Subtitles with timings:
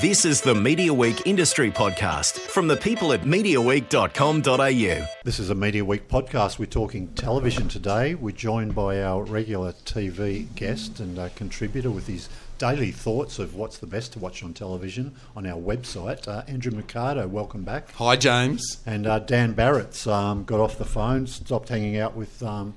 [0.00, 5.06] This is the Media Week Industry Podcast from the people at MediaWeek.com.au.
[5.22, 6.58] This is a Media Week podcast.
[6.58, 8.16] We're talking television today.
[8.16, 12.28] We're joined by our regular TV guest and uh, contributor with his
[12.58, 16.26] daily thoughts of what's the best to watch on television on our website.
[16.26, 17.92] Uh, Andrew Mercado, welcome back.
[17.92, 18.78] Hi, James.
[18.84, 22.42] And uh, Dan Barrett's um, got off the phone, stopped hanging out with.
[22.42, 22.74] Um,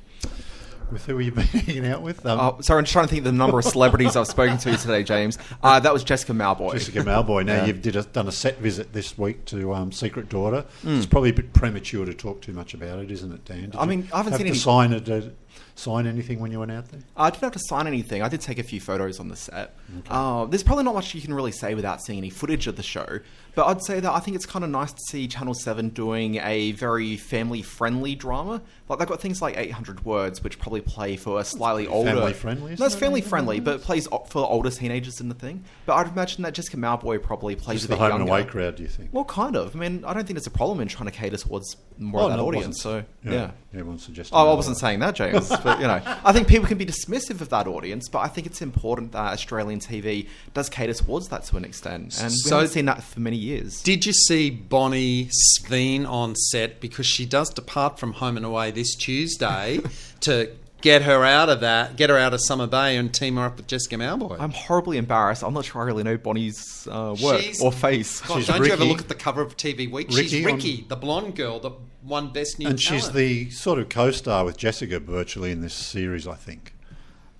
[0.92, 2.26] with who you've been hanging out with?
[2.26, 4.58] Um, Oh, sorry, I'm just trying to think of the number of celebrities I've spoken
[4.60, 5.38] to today, James.
[5.64, 6.74] Uh, that was Jessica Mauboy.
[6.74, 7.46] Jessica Mauboy.
[7.46, 7.66] Now Yeah.
[7.66, 10.66] you've did a, done a set visit this week to um, Secret Daughter.
[10.84, 10.98] Mm.
[10.98, 13.70] It's probably a bit premature to talk too much about it, isn't it, Dan?
[13.72, 15.34] Did I mean, I haven't have seen to any- sign it.
[15.58, 17.02] Uh, sign anything when you went out there?
[17.16, 18.22] I didn't have to sign anything.
[18.22, 19.76] I did take a few photos on the set.
[20.10, 22.84] Uh, there's probably not much you can really say without seeing any footage of the
[22.84, 23.20] show.
[23.56, 26.36] But I'd say that I think it's kind of nice to see Channel 7 doing
[26.36, 28.62] a very family friendly drama.
[28.88, 32.12] Like, they've got things like 800 Words, which probably play for a slightly older.
[32.12, 35.64] family-friendly, No, it's family friendly, but it plays for older teenagers in the thing.
[35.88, 38.22] But I'd imagine that Jessica Mauboy probably plays Just a the home younger.
[38.24, 39.10] and away crowd, do you think?
[39.12, 39.76] Well, kind of.
[39.76, 42.26] I mean, I don't think there's a problem in trying to cater towards more Oh,
[42.26, 42.80] of that no, audience.
[42.82, 43.52] So, yeah.
[43.74, 44.36] Everyone suggested.
[44.36, 45.47] Oh, I wasn't saying that, James.
[45.50, 48.48] But you know, I think people can be dismissive of that audience, but I think
[48.48, 52.70] it's important that Australian TV does cater towards that to an extent, and we haven't
[52.70, 53.82] seen that for many years.
[53.82, 56.80] Did you see Bonnie Sveen on set?
[56.80, 59.80] Because she does depart from Home and Away this Tuesday
[60.22, 63.46] to get her out of that, get her out of Summer Bay and team her
[63.46, 64.38] up with Jessica Mauboy.
[64.40, 65.44] I'm horribly embarrassed.
[65.44, 68.22] I'm not sure I really know Bonnie's uh, work She's- or face.
[68.22, 68.90] God, She's don't you ever Ricky.
[68.92, 70.08] look at the cover of TV Week?
[70.10, 71.74] Ricky she's on- Ricky, the blonde girl that
[72.08, 73.16] won Best New And she's Talent.
[73.16, 76.74] the sort of co-star with Jessica virtually in this series, I think.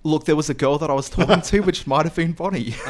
[0.04, 2.74] Look, there was a girl that I was talking to, which might have been Bonnie.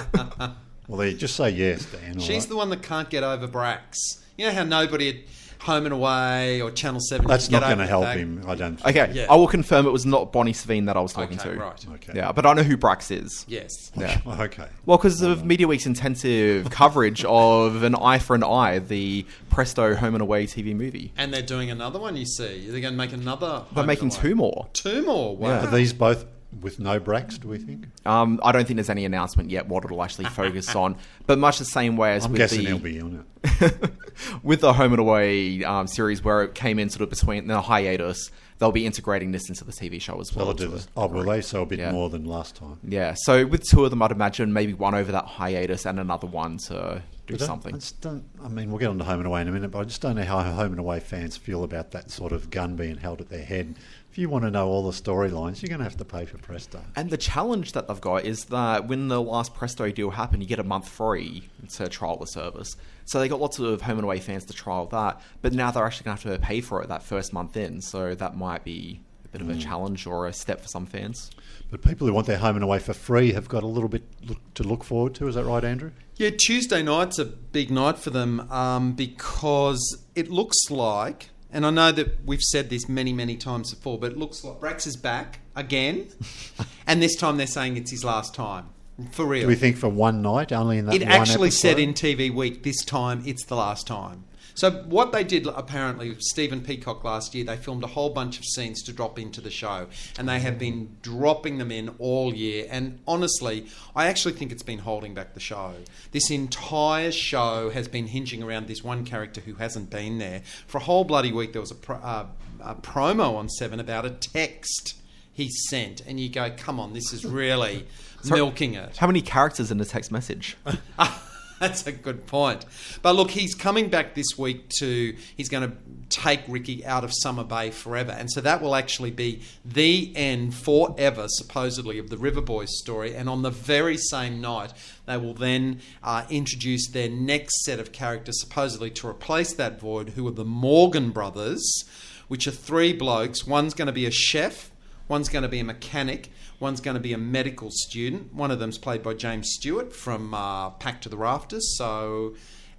[0.88, 2.18] Well, they just say yes, Dan.
[2.18, 2.48] She's right?
[2.48, 4.22] the one that can't get over Brax.
[4.38, 5.16] You know how nobody at
[5.62, 8.77] Home and Away or Channel 7 That's not going to help fact- him, I don't
[8.77, 8.97] think.
[8.97, 9.27] okay, Yeah.
[9.28, 11.59] I will confirm it was not Bonnie Sveen that I was talking Okay, to.
[11.61, 11.87] right.
[11.95, 12.12] Okay.
[12.14, 13.45] Yeah, but I know who Brax is.
[13.48, 13.91] Yes.
[13.97, 14.20] Yeah.
[14.41, 14.67] Okay.
[14.86, 19.27] Well, because of uh, Media Week's intensive coverage of an eye for an eye, the
[19.51, 21.12] Presto Home and Away TV movie.
[21.17, 22.69] And they're doing another one, you see.
[22.70, 23.64] They're going to make another.
[23.74, 24.20] They're making Away.
[24.20, 24.68] two more.
[24.73, 25.36] Two more.
[25.36, 25.61] Wow.
[25.61, 26.24] Are these both
[26.61, 27.86] with no Brax, do we think?
[28.07, 31.59] Um, I don't think there's any announcement yet what it'll actually focus on, but much
[31.59, 33.91] the same way as I'm with guessing the he'll be on it.
[34.42, 37.61] with the Home and Away um, series, where it came in sort of between the
[37.61, 38.31] hiatus.
[38.59, 40.47] They'll be integrating this into the TV show as well.
[40.47, 40.89] They'll do this.
[40.97, 41.42] Oh, will they?
[41.42, 41.92] So a bit Yeah.
[41.92, 42.79] more than last time.
[42.83, 43.15] Yeah.
[43.17, 46.57] So with two of them, I'd imagine maybe one over that hiatus and another one
[46.67, 47.73] to do I- something.
[47.77, 48.25] I just don't.
[48.42, 50.01] I mean, we'll get on to home and away in a minute, but I just
[50.01, 53.20] don't know how home and away fans feel about that sort of gun being held
[53.20, 53.77] at their head.
[54.18, 56.39] If you want to know all the storylines, you're going to have to pay for
[56.39, 56.83] Presto.
[56.96, 60.48] And the challenge that they've got is that when the last Presto deal happened, you
[60.48, 62.74] get a month free to trial the service.
[63.05, 65.86] So they got lots of home and away fans to trial that, but now they're
[65.86, 67.80] actually going to have to pay for it that first month in.
[67.80, 71.30] So that might be a bit of a challenge or a step for some fans.
[71.70, 74.02] But people who want their home and away for free have got a little bit
[74.27, 75.29] look, to look forward to.
[75.29, 75.92] Is that right, Andrew?
[76.17, 81.70] Yeah, Tuesday night's a big night for them um, because it looks like, and I
[81.70, 84.97] know that we've said this many, many times before, but it looks like Brax is
[84.97, 86.09] back again,
[86.86, 88.69] and this time they're saying it's his last time.
[89.13, 89.42] For real.
[89.42, 91.61] Do we think for one night, only in that it one actually episode?
[91.61, 94.25] said in TV Week this time it's the last time.
[94.58, 98.45] So what they did apparently, Stephen Peacocke last year, they filmed a whole bunch of
[98.45, 99.86] scenes to drop into the show,
[100.19, 102.67] and they have been dropping them in all year.
[102.68, 105.74] And honestly, I actually think it's been holding back the show.
[106.11, 110.79] This entire show has been hinging around this one character who hasn't been there for
[110.79, 111.52] a whole bloody week.
[111.52, 112.27] There was a, pro- uh,
[112.61, 114.97] a promo on Seven about a text
[115.33, 117.86] he sent, and you go, "Come on, this is really
[118.24, 120.57] milking it." How many characters in the text message?
[121.61, 122.64] That's a good point.
[123.02, 125.17] But look, he's coming back this week to.
[125.36, 125.77] He's going to
[126.08, 130.55] take Ricky out of Summer Bay forever, and so that will actually be the end
[130.55, 133.14] forever, supposedly, of the River Boys story.
[133.14, 134.73] And on the very same night,
[135.06, 140.11] they will then uh, introduce their next set of characters, supposedly to replace that void,
[140.11, 141.85] who are the Morgan brothers,
[142.29, 143.47] which are three blokes.
[143.47, 144.70] One's going to be a chef.
[145.08, 146.31] One's going to be a mechanic.
[146.61, 148.35] One's going to be a medical student.
[148.35, 151.77] One of them's played by James Stewart from uh, Packed to the Rafters.
[151.77, 152.35] So,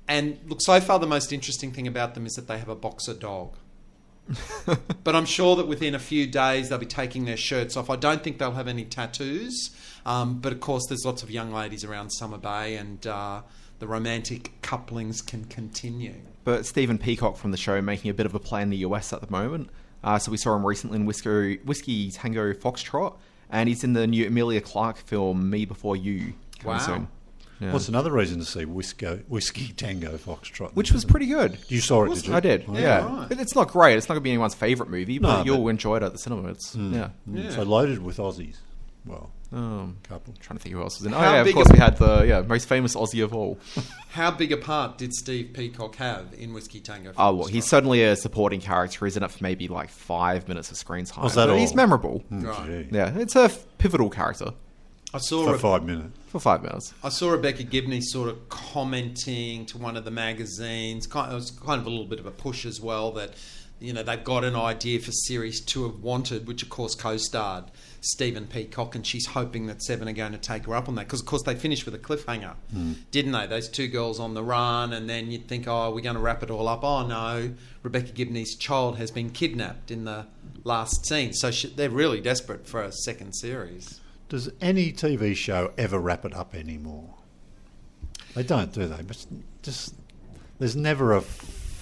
[0.07, 2.75] and look, so far the most interesting thing about them is that they have a
[2.75, 3.55] boxer dog.
[5.03, 7.89] but I'm sure that within a few days they'll be taking their shirts off.
[7.89, 9.71] I don't think they'll have any tattoos.
[10.05, 13.41] Um, but of course, there's lots of young ladies around Summer Bay, and uh,
[13.79, 16.15] the romantic couplings can continue.
[16.43, 19.13] But Stephen Peacocke from the show making a bit of a play in the US
[19.13, 19.69] at the moment.
[20.03, 23.15] Uh, so we saw him recently in Whiskey, Whiskey Tango Foxtrot,
[23.49, 26.77] and he's in the new Emilia Clarke film Me Before You Wow.
[26.77, 27.07] soon.
[27.59, 27.73] Yeah.
[27.73, 30.73] What's another reason to see Whisko, Whiskey Tango Foxtrot?
[30.75, 31.57] Which was pretty good.
[31.67, 32.33] You saw it, did you?
[32.33, 32.63] I did.
[32.69, 33.31] Oh, Yeah, right.
[33.31, 33.97] It's not great.
[33.97, 36.13] It's not going to be anyone's favorite movie, but No, you'll but- enjoy it at
[36.13, 36.47] the cinema.
[36.51, 37.09] It's yeah.
[37.29, 37.49] Mm, Yeah.
[37.49, 38.55] So loaded with Aussies.
[39.05, 40.35] Well, Um, Couple.
[40.39, 41.13] trying to think who else was in.
[41.13, 43.33] Oh How yeah, of big course a- we had the yeah most famous Aussie of
[43.33, 43.57] all.
[44.09, 47.13] How big a part did Steve Peacocke have in Whiskey Tango?
[47.17, 49.05] Oh well, he's certainly a supporting character.
[49.05, 51.23] He's in it for maybe like five minutes of screen time.
[51.23, 51.57] Was that but all?
[51.57, 52.23] He's memorable.
[52.29, 52.65] Right.
[52.89, 52.95] Gee.
[52.95, 54.51] Yeah, it's a f- pivotal character
[55.13, 56.15] I saw For Re- five minutes.
[56.27, 56.93] for five minutes.
[57.03, 61.07] I saw Rebecca Gibney sort of commenting to one of the magazines.
[61.07, 63.33] Kind it was kind of a little bit of a push as well that
[63.79, 67.65] you know they've got an idea for series two of Wanted, which of course co-starred
[68.01, 71.07] Stephen Peacocke, and she's hoping that Seven are going to take her up on that
[71.07, 72.93] because of course they finished with a cliffhanger, hmm.
[73.11, 73.47] didn't they?
[73.47, 76.43] Those two girls on the run, and then you'd think, oh, we're going to wrap
[76.43, 76.83] it all up.
[76.83, 77.51] Oh no,
[77.83, 80.27] Rebecca Gibney's child has been kidnapped in the
[80.63, 83.99] last scene, so she, they're really desperate for a second series.
[84.29, 87.15] Does any TV show ever wrap it up anymore?
[88.35, 89.01] They don't, do they?
[89.01, 89.25] But
[89.63, 89.95] just
[90.59, 91.21] there's never a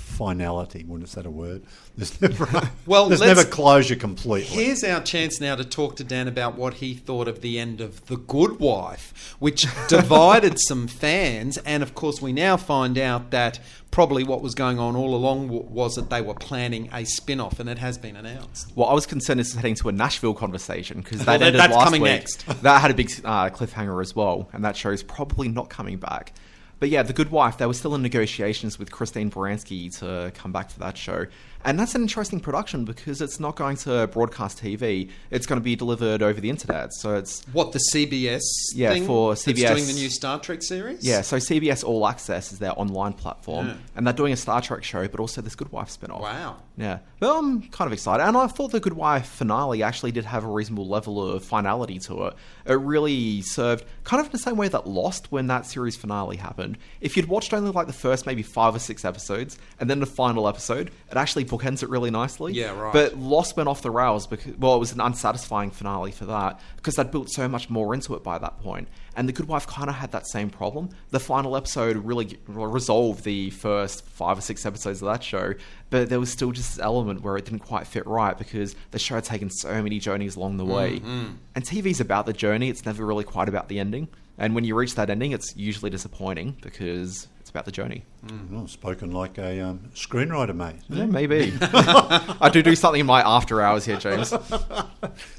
[0.07, 0.83] finality.
[0.87, 1.63] When is that a word?
[1.97, 2.47] There's never.
[2.85, 4.63] Well, there's let's- never closure completely.
[4.63, 7.81] Here's our chance now to talk to Dan about what he thought of the end
[7.81, 11.57] of The Good Wife, which divided some fans.
[11.59, 13.59] And of course, we now find out that
[13.91, 17.59] probably what was going on all along was that they were planning a spin off,
[17.59, 18.71] and it has been announced.
[18.75, 21.45] Well, I was concerned this is heading to a Nashville conversation because Well, that that-
[21.47, 22.11] ended that's last coming week.
[22.11, 22.45] next.
[22.63, 26.33] That had a big uh, cliffhanger as well, and that show's probably not coming back.
[26.79, 30.51] But yeah, The Good Wife, they were still in negotiations with Christine Baranski to come
[30.51, 31.25] back for that show.
[31.65, 35.09] And that's an interesting production because it's not going to broadcast TV.
[35.31, 36.93] It's going to be delivered over the internet.
[36.93, 38.41] So it's What, the CBS
[38.73, 39.73] Yeah, thing for CBS.
[39.75, 41.05] doing the new Star Trek series?
[41.05, 43.73] yeah, so CBS All Access is their online platform, Yeah.
[43.95, 46.21] and they're doing a Star Trek show, but also this Good Wife spin-off.
[46.21, 46.57] Wow.
[46.77, 50.25] Yeah, but I'm kind of excited, and I thought the Good Wife finale actually did
[50.25, 52.33] have a reasonable level of finality to it.
[52.67, 56.37] It really served kind of in the same way that Lost, when that series finale
[56.37, 56.77] happened.
[57.01, 60.05] If you'd watched only like the first maybe five or six episodes, and then the
[60.05, 62.53] final episode, it actually bookends it really nicely.
[62.53, 62.93] Yeah, right.
[62.93, 66.59] But Lost went off the rails because well, it was an unsatisfying finale for that
[66.75, 68.87] because they'd built so much more into it by that point.
[69.15, 70.89] And the Good Wife kind of had that same problem.
[71.09, 75.53] The final episode really resolved the first five or six episodes of that show,
[75.89, 78.99] but there was still just this element where it didn't quite fit right because the
[78.99, 80.99] show had taken so many journeys along the way.
[80.99, 81.35] Mm, mm.
[81.55, 84.07] And TV's about the journey; it's never really quite about the ending.
[84.37, 88.03] And when you reach that ending, it's usually disappointing because it's about the journey.
[88.51, 90.75] Well, spoken like a um, screenwriter, mate.
[90.89, 91.53] Yeah, maybe.
[91.61, 94.33] I do do something in my after hours here, James.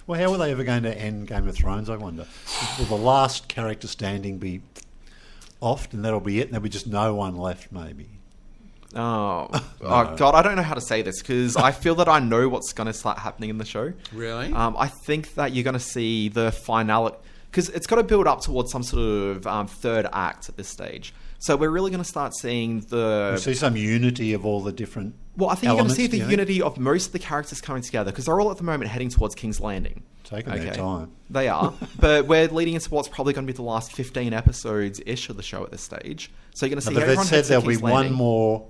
[0.06, 1.90] Well, how are they ever going to end Game of Thrones?
[1.90, 2.26] I wonder.
[2.78, 4.62] Will the last character standing be
[5.60, 8.08] off, and that'll be it, and there'll be just no one left, maybe?
[8.94, 9.48] Oh,
[9.82, 10.34] oh God!
[10.34, 12.86] I don't know how to say this because I feel that I know what's going
[12.86, 13.92] to start happening in the show.
[14.14, 14.50] Really?
[14.50, 17.12] Um, I think that you're going to see the finale
[17.50, 19.02] because it's got to build up towards some sort
[19.36, 21.12] of um, third act at this stage.
[21.40, 23.36] So we're really going to start seeing the.
[23.38, 25.14] See some unity of all the different.
[25.36, 27.82] well, I think you're going to see the unity of most of the characters coming
[27.82, 30.02] together because they're all at the moment heading towards King's Landing.
[30.24, 31.12] Taking their time.
[31.30, 35.00] They are, but we're leading into what's probably going to be the last 15 episodes
[35.06, 36.30] ish of the show at this stage.
[36.54, 38.66] So you're going to No, see but they everyone said there'll be King's one more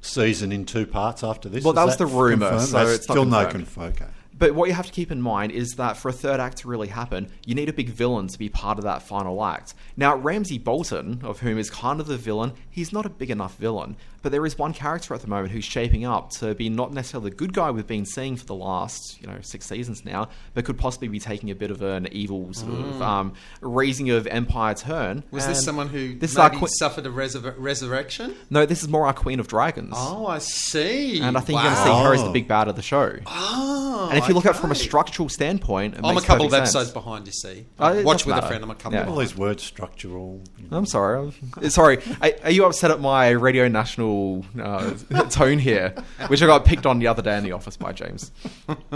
[0.00, 1.62] season in two parts after this.
[1.62, 2.68] Well, Is that was the rumour, confirmed?
[2.68, 3.66] so That's it's still no confirmed.
[3.66, 3.84] confirm.
[4.08, 4.12] Okay.
[4.38, 6.68] But what you have to keep in mind is that for a third act to
[6.68, 9.74] really happen, you need a big villain to be part of that final act.
[9.96, 13.56] Now, Ramsay Bolton, of whom is kind of the villain, he's not a big enough
[13.56, 13.96] villain.
[14.22, 17.30] But there is one character at the moment who's shaping up to be not necessarily
[17.30, 20.64] the good guy we've been seeing for the last, you know, six seasons now, but
[20.64, 24.74] could possibly be taking a bit of an evil sort of um, raising of empire
[24.74, 25.22] turn.
[25.22, 25.32] Mm.
[25.32, 28.34] Was this someone who this maybe que- suffered a resur- resurrection?
[28.50, 29.94] No, this is more our Queen of Dragons.
[29.96, 31.20] Oh, I see.
[31.20, 31.62] And I think wow.
[31.62, 33.16] you're going to see her as the big bad of the show.
[33.26, 36.46] Oh, and if you look at it from a structural standpoint, it I'm a couple
[36.46, 36.76] of perfect sense.
[36.76, 37.66] episodes behind, you see.
[37.78, 38.46] Oh, it Watch doesn't with a matter.
[38.46, 38.64] friend.
[38.64, 39.02] I'm a couple Yeah.
[39.04, 40.40] of All these words structural.
[40.58, 40.76] you know.
[40.76, 41.18] I'm sorry.
[41.56, 41.98] I'm- Sorry.
[42.20, 44.90] Are, are you upset at my Radio National uh,
[45.30, 45.94] tone here,
[46.28, 48.30] which I got picked on the other day in the office by James?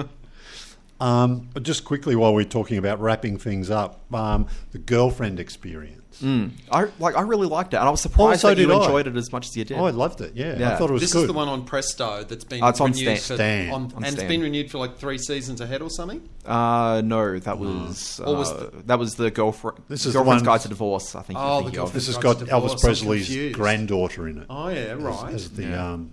[1.01, 5.97] Um, just quickly, while we're talking about wrapping things up, um, the girlfriend experience.
[6.23, 7.17] I like.
[7.17, 8.81] I really liked it, and I was surprised so that you did I.
[8.83, 9.79] enjoyed it as much as you did.
[9.79, 10.33] Oh, I loved it.
[10.35, 11.21] Yeah, I thought it was This good.
[11.23, 13.17] is the one on Presto that's been Oh, it's on renewed Stan.
[13.17, 13.71] for, Stan.
[13.73, 16.21] on, On and it's been renewed for like three seasons ahead or something.
[16.45, 19.79] uh, no, that was, Or was uh, that was the girlfriend.
[19.89, 21.15] This is the girlfriend's one- guide to divorce.
[21.15, 21.39] I think.
[21.39, 21.75] Oh, you're the thinking of.
[21.93, 24.47] girlfriend- This has got Elvis Presley's granddaughter in it.
[24.51, 25.33] Oh yeah, as- right.
[25.33, 25.93] As, the Yeah.
[25.93, 26.11] um,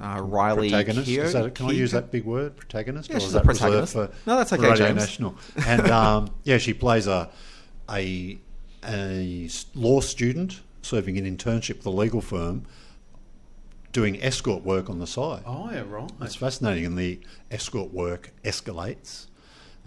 [0.00, 1.08] uh, Riley protagonist.
[1.08, 1.24] Keough?
[1.24, 3.08] Is that, can I use that big word, protagonist?
[3.10, 3.92] Yeah, or she's is a that reserved protagonist.
[3.94, 4.98] For, No, that's for okay, Radio James.
[5.00, 5.36] National.
[5.66, 7.30] And um, yeah, she plays a
[7.88, 8.38] a
[9.74, 12.64] law student serving an internship with a legal firm,
[13.92, 15.42] doing escort work on the side.
[15.46, 16.10] Oh yeah, right.
[16.22, 17.20] It's fascinating, and the
[17.50, 19.26] escort work escalates,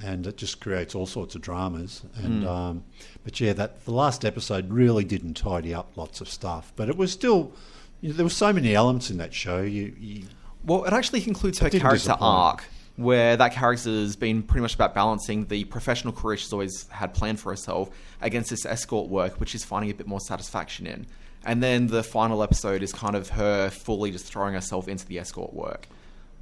[0.03, 2.03] and it just creates all sorts of dramas.
[2.15, 2.83] And um,
[3.23, 6.97] but yeah, that the last episode really didn't tidy up lots of stuff, but it
[6.97, 7.53] was still.
[8.03, 9.61] You know, there were so many elements in that show.
[9.61, 10.25] You, you
[10.65, 12.21] Well, it actually concludes her character disappoint.
[12.21, 12.65] arc
[12.97, 17.39] where that character's been pretty much about balancing the professional career she's always had planned
[17.39, 17.89] for herself
[18.21, 21.07] against this escort work, which she's finding a bit more satisfaction in.
[21.45, 25.17] And then the final episode is kind of her fully just throwing herself into the
[25.17, 25.87] escort work.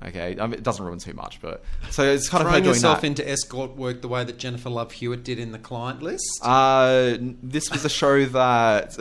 [0.03, 2.63] Okay, I mean, it doesn't ruin too much, but so it's kind of her Throwing
[2.63, 3.07] doing yourself that.
[3.07, 6.25] into escort work the way that Jennifer Love Hewitt did in the client list.
[6.43, 8.97] Uh, this was a show that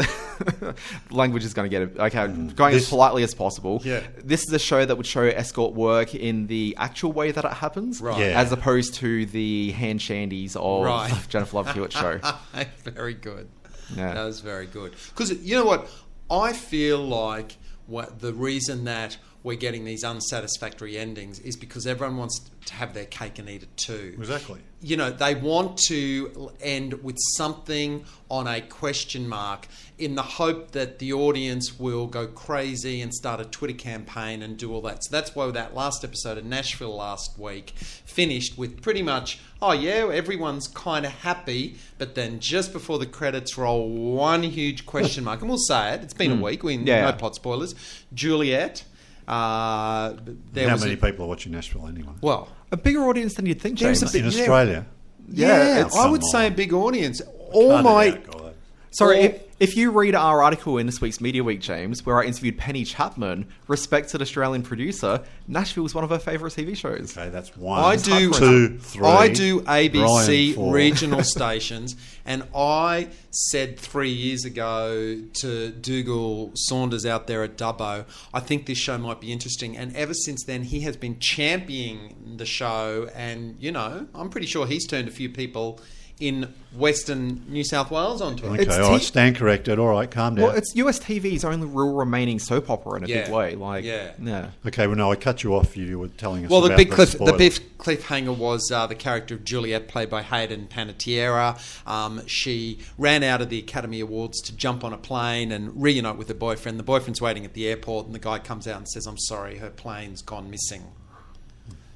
[1.10, 1.98] language is going to get it.
[1.98, 2.72] Okay, going Mm.
[2.72, 3.80] This- as politely as possible.
[3.84, 4.02] Yeah.
[4.22, 7.52] This is a show that would show escort work in the actual way that it
[7.52, 8.18] happens, Right.
[8.20, 8.40] Yeah.
[8.40, 11.12] as opposed to the hand shandies of Right.
[11.28, 12.20] Jennifer Love Hewitt show.
[12.84, 13.48] very good.
[13.96, 14.14] Yeah.
[14.14, 14.92] That was very good.
[15.08, 15.88] Because you know what,
[16.30, 22.18] I feel like what the reason that we're getting these unsatisfactory endings is because everyone
[22.18, 24.14] wants to have their cake and eat it too.
[24.18, 24.60] Exactly.
[24.82, 29.66] You know, they want to end with something on a question mark
[29.98, 34.56] in the hope that the audience will go crazy and start a Twitter campaign and
[34.56, 35.04] do all that.
[35.04, 39.72] So that's why that last episode of Nashville last week finished with pretty much, oh
[39.72, 45.24] yeah, everyone's kind of happy, but then just before the credits roll, one huge question
[45.24, 45.40] mark.
[45.40, 46.42] And we'll say it, it's been a hmm.
[46.42, 47.10] week, we Yeah.
[47.10, 47.74] no pot spoilers.
[48.12, 48.84] Juliet.
[49.30, 50.16] Uh,
[50.52, 52.12] there How was many a, people are watching Nashville anyway?
[52.20, 54.12] well, A bigger audience than you'd think, There's James.
[54.14, 54.40] a in bit- yeah.
[54.40, 54.86] Australia.
[55.28, 57.22] yeah, I would say a big audience.
[57.52, 58.52] All Cut it my out, guys.
[58.90, 62.18] Sorry, Or- if, if you read our article in this week's Media Week, James, where
[62.18, 67.16] I interviewed Penny Chapman, respected Australian producer, Nashville was one of her favourite TV shows.
[67.16, 67.78] Okay, that's one.
[67.78, 69.06] I do two, three.
[69.06, 77.26] I do ABC regional stations, and I said three years ago to Dougal Saunders out
[77.26, 79.76] there at Dubbo, I think this show might be interesting.
[79.76, 84.46] And ever since then, he has been championing the show, and you know, I'm pretty
[84.46, 85.80] sure he's turned a few people
[86.20, 88.50] in Western New South Wales onto it.
[88.50, 89.78] Okay, It's all right, stand corrected.
[89.78, 90.44] All right, calm down.
[90.44, 93.56] Well, it's US TV's only real remaining soap opera in a big way.
[93.56, 94.12] Like, Yeah.
[94.22, 94.50] yeah.
[94.66, 95.76] okay, well, no, I cut you off.
[95.76, 96.50] You were telling us.
[96.50, 100.10] Well, the about big cliff, the big cliffhanger was uh, the character of Juliet, played
[100.10, 101.58] by Hayden Panettiere.
[101.88, 106.18] Um, she ran out of the Academy Awards to jump on a plane and reunite
[106.18, 106.78] with her boyfriend.
[106.78, 109.56] The boyfriend's waiting at the airport, and the guy comes out and says, "I'm sorry,
[109.56, 110.84] her plane's gone missing."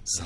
[0.04, 0.24] So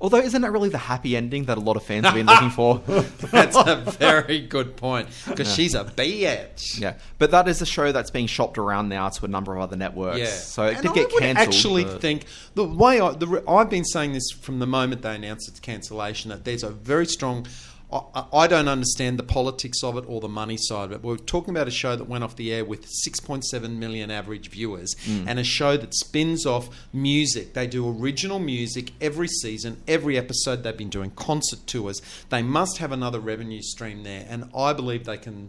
[0.00, 2.50] Although, isn't that really the happy ending that a lot of fans have been looking
[2.50, 2.78] for?
[3.32, 6.78] that's a very good point because she's a bitch.
[6.80, 9.60] Yeah, but that is a show that's being shopped around now to a number of
[9.60, 10.18] other networks.
[10.18, 10.26] Yeah.
[10.26, 11.48] So it And did I get cancelled.
[11.48, 15.16] actually but- think the way I, the, I've been saying this from the moment they
[15.16, 17.46] announced its cancellation that there's a very strong.
[17.90, 21.02] I, I don't understand the politics of it or the money side of it.
[21.02, 24.94] We're talking about a show that went off the air with 6.7 million average viewers
[25.06, 25.24] Hmm.
[25.26, 27.54] and a show that spins off music.
[27.54, 30.64] They do original music every season, every episode.
[30.64, 32.02] They've been doing concert tours.
[32.28, 35.48] They must have another revenue stream there, and I believe they can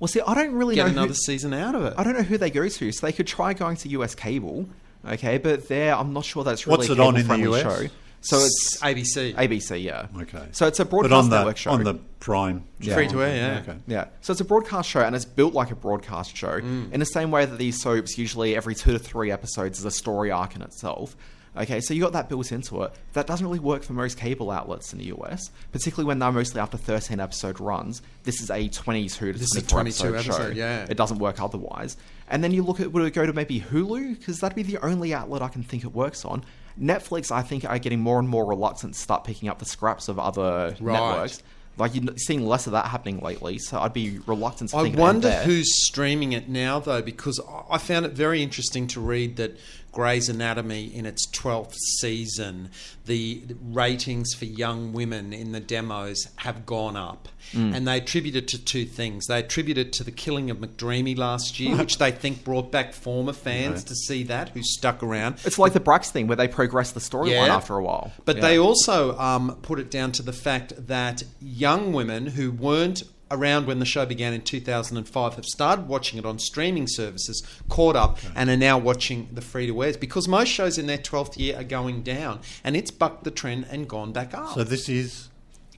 [0.00, 1.94] Well, see, I don't really get know another who, season out of it.
[1.96, 2.90] I don't know who they go to.
[2.92, 4.68] So they could try going to US cable,
[5.08, 7.62] okay, but there, I'm not sure that's really What's a it on in the US?
[7.62, 7.86] show.
[8.26, 9.34] So it's ABC.
[9.36, 10.06] ABC, yeah.
[10.22, 10.46] Okay.
[10.52, 11.70] So it's a but broadcast on the network show.
[11.70, 12.64] on the Prime.
[12.80, 13.60] Free to air, yeah.
[13.60, 13.78] Okay.
[13.86, 14.06] Yeah.
[14.20, 16.92] So it's a broadcast show and it's built like a broadcast show Mm.
[16.92, 19.90] in the same way that these soaps usually every two to three episodes is a
[19.90, 21.16] story arc in itself.
[21.58, 22.92] Okay, so you got that built into it.
[23.14, 26.60] That doesn't really work for most cable outlets in the US, particularly when they're mostly
[26.60, 28.02] after 13 episode runs.
[28.24, 30.54] This is a 22 to This is a 24 22 episode show.
[30.54, 30.84] yeah.
[30.90, 31.96] It doesn't work otherwise.
[32.28, 34.84] And then you look at would it go to maybe Hulu because that'd be the
[34.84, 36.44] only outlet I can think it works on.
[36.80, 40.08] Netflix, I think, are getting more and more reluctant to start picking up the scraps
[40.08, 40.92] of other Right.
[41.00, 41.42] networks.
[41.78, 45.30] Like you're seeing less of that happening lately, so I'd be reluctant to I wonder
[45.30, 49.58] who's streaming it now, though, because I found it very interesting to read that
[49.96, 52.68] Grey's Anatomy, in its 12th season,
[53.06, 57.30] the ratings for young women in the demos have gone up.
[57.52, 57.74] Mm.
[57.74, 59.24] And they attribute it to two things.
[59.26, 62.92] They attribute it to the killing of McDreamy last year, which they think brought back
[62.92, 65.36] former fans to see that, who stuck around.
[65.46, 68.12] It's like the Brax thing where they progress the storyline after a while.
[68.26, 68.42] But Yeah.
[68.42, 73.66] they also um, put it down to the fact that young women who weren't around
[73.66, 78.18] when the show began in 2005 have started watching it on streaming services, caught up,
[78.34, 81.58] and are now watching the free to airs because most shows in their 12th year
[81.58, 82.40] are going down.
[82.62, 84.54] And it's bucked the trend and gone back up.
[84.54, 85.28] So this is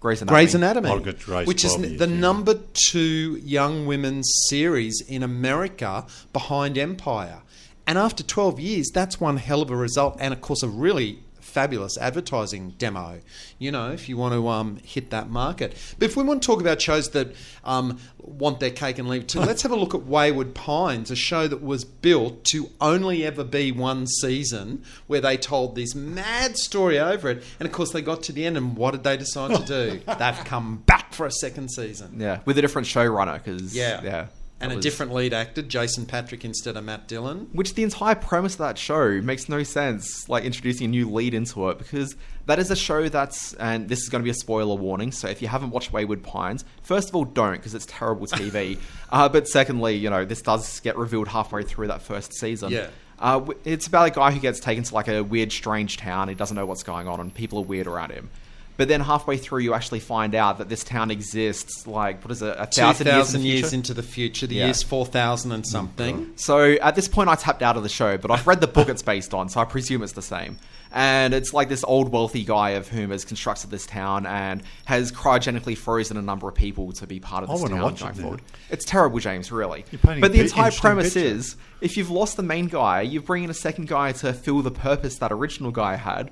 [0.00, 0.36] Grey's Anatomy.
[0.36, 2.20] Grey's Anatomy, I'll get Grey's which is years, the yeah.
[2.20, 7.42] number two young women's series in America behind Empire.
[7.86, 10.18] And after 12 years, that's one hell of a result.
[10.20, 11.20] And of course, a really
[11.58, 13.18] fabulous advertising demo,
[13.58, 15.74] you know, if you want to um, hit that market.
[15.98, 17.34] But if we want to talk about shows that
[17.64, 21.10] um, want their cake and leave it too, let's have a look at Wayward Pines,
[21.10, 25.96] a show that was built to only ever be one season where they told this
[25.96, 27.42] mad story over it.
[27.58, 30.00] And of course, they got to the end, and what did they decide to do?
[30.18, 32.20] They've come back for a second season.
[32.20, 34.00] Yeah, with a different showrunner because Yeah.
[34.04, 34.26] yeah.
[34.60, 37.48] And That a different lead actor, Jason Patric instead of Matt Dillon.
[37.52, 41.32] Which the entire premise of that show makes no sense, like introducing a new lead
[41.32, 44.34] into it, because that is a show that's, and this is going to be a
[44.34, 47.86] spoiler warning, so if you haven't watched Wayward Pines, first of all, don't, because it's
[47.86, 48.78] terrible TV.
[49.10, 52.72] uh, but secondly, you know, this does get revealed halfway through that first season.
[52.72, 52.88] Yeah.
[53.20, 56.28] Uh, it's about a guy who gets taken to like a weird, strange town.
[56.28, 58.30] He doesn't know what's going on, and people are weird around him.
[58.78, 62.42] But then halfway through, you actually find out that this town exists, like, what is
[62.42, 64.46] it, a thousand, 2,000 years, in years into the future.
[64.46, 64.64] The Yeah.
[64.66, 66.16] year's 4,000 and something.
[66.16, 66.30] Mm-hmm.
[66.36, 68.88] So at this point, I tapped out of the show, but I've read the book
[68.88, 70.58] it's based on, so I presume it's the same.
[70.92, 75.10] And it's like this old wealthy guy of whom has constructed this town and has
[75.10, 78.12] cryogenically frozen a number of people to be part of this wanna town watch going
[78.12, 78.42] it forward.
[78.70, 79.84] It's terrible, James, really.
[80.02, 81.28] But the entire premise picture.
[81.28, 84.62] is if you've lost the main guy, you bring in a second guy to fill
[84.62, 86.30] the purpose that original guy had.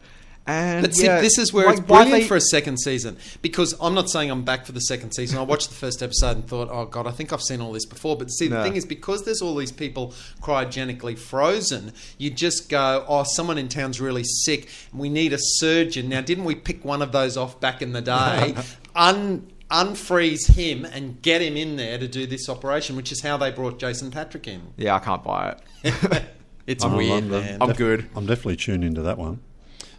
[0.48, 3.16] And But see, yeah, this is where like, it's brilliant they- for a second season
[3.42, 5.38] because I'm not saying I'm back for the second season.
[5.38, 7.84] I watched the first episode and thought, oh god, I think I've seen all this
[7.86, 8.16] before.
[8.16, 13.04] But see, the thing is, because there's all these people cryogenically frozen, you just go,
[13.08, 16.08] oh, someone in town's really sick, and we need a surgeon.
[16.08, 18.54] Now, didn't we pick one of those off back in the day?
[18.94, 23.36] Un unfreeze him and get him in there to do this operation, which is how
[23.36, 24.62] they brought Jason Patric in.
[24.76, 26.22] Yeah, I can't buy it.
[26.66, 27.58] It's I'm- weird, man.
[27.60, 28.08] I'm good.
[28.16, 29.38] I'm definitely tuned into that one.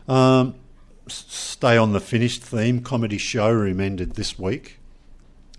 [0.08, 0.56] Um,
[1.08, 2.82] stay on the finished theme.
[2.82, 4.80] Comedy showroom ended this week.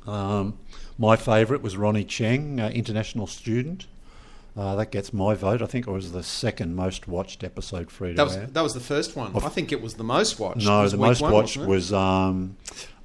[0.07, 0.59] Um,
[0.99, 3.87] my favourite was Ronny Chieng, uh, international student.
[4.57, 5.63] Uh, that gets my vote.
[5.63, 8.47] I think it was the second most watched episode free to That was air.
[8.47, 9.37] that was the first one.
[9.37, 10.67] I think it was the most watched.
[10.67, 12.57] No, the most watched was um,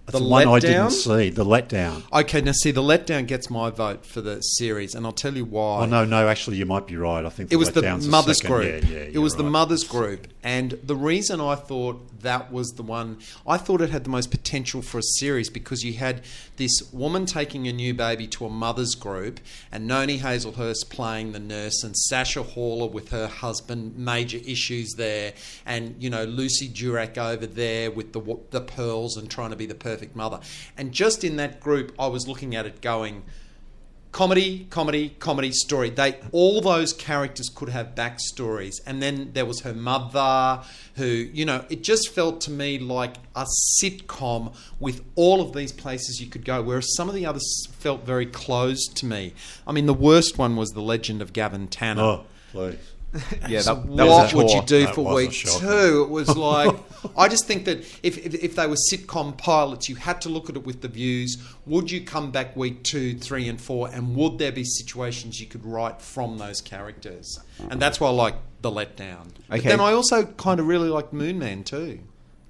[0.05, 0.61] The the one I Letdown?
[0.61, 1.29] didn't see.
[1.29, 2.03] The letdown.
[2.11, 5.45] Okay, now see, the letdown gets my vote for the series, and I'll tell you
[5.45, 5.83] why.
[5.83, 7.23] Oh no, no, actually, you might be right.
[7.25, 8.83] I think It was the mothers group.
[8.83, 12.83] Yeah, yeah, it was the mothers group, and the reason I thought that was the
[12.83, 13.17] one,
[13.47, 16.21] I thought it had the most potential for a series because you had
[16.57, 19.39] this woman taking a new baby to a mothers group,
[19.71, 25.31] and Noni Hazlehurst playing the nurse, and Sacha Horler with her husband, major issues there,
[25.65, 29.65] and you know Lucy Durack over there with the the pearls and trying to be
[29.65, 30.39] the perfect mother,
[30.77, 33.23] and just in that group, I was looking at it going
[34.13, 35.89] comedy, comedy, comedy story.
[35.89, 40.63] They all those characters could have backstories, and then there was her mother,
[40.95, 43.45] who you know, it just felt to me like a
[43.81, 46.61] sitcom with all of these places you could go.
[46.61, 49.33] Whereas some of the others felt very closed to me.
[49.67, 52.01] I mean, the worst one was the Legend of Gavin Tanner.
[52.01, 52.77] Oh, please.
[53.47, 56.03] Yeah, that, that what would you do That for week two?
[56.03, 56.75] It was like
[57.15, 60.49] I just think that if, if if they were sitcom pilots, you had to look
[60.49, 61.37] at it with the views.
[61.65, 65.47] Would you come back week two, three, and four, and would there be situations you
[65.47, 67.39] could write from those characters?
[67.69, 69.27] And that's why I like the letdown.
[69.49, 69.69] But Okay.
[69.69, 71.99] then I also kind of really like Moon Man too.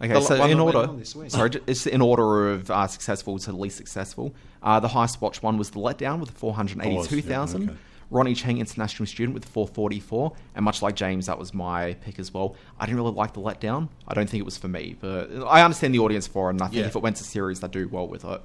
[0.01, 1.31] Okay, The so in order, this week.
[1.31, 4.33] sorry, it's in order of uh, successful to least successful.
[4.61, 7.77] Uh, the highest watched one was the letdown with four hundred eighty-two thousand.
[8.13, 8.17] Okay.
[8.17, 12.19] Ronny Chieng, international student, with four forty-four, and much like James, that was my pick
[12.19, 12.55] as well.
[12.79, 13.89] I didn't really like the letdown.
[14.07, 16.61] I don't think it was for me, but I understand the audience for it, and
[16.61, 16.85] I think Yeah.
[16.87, 18.41] if it went to series, they'd do well with it.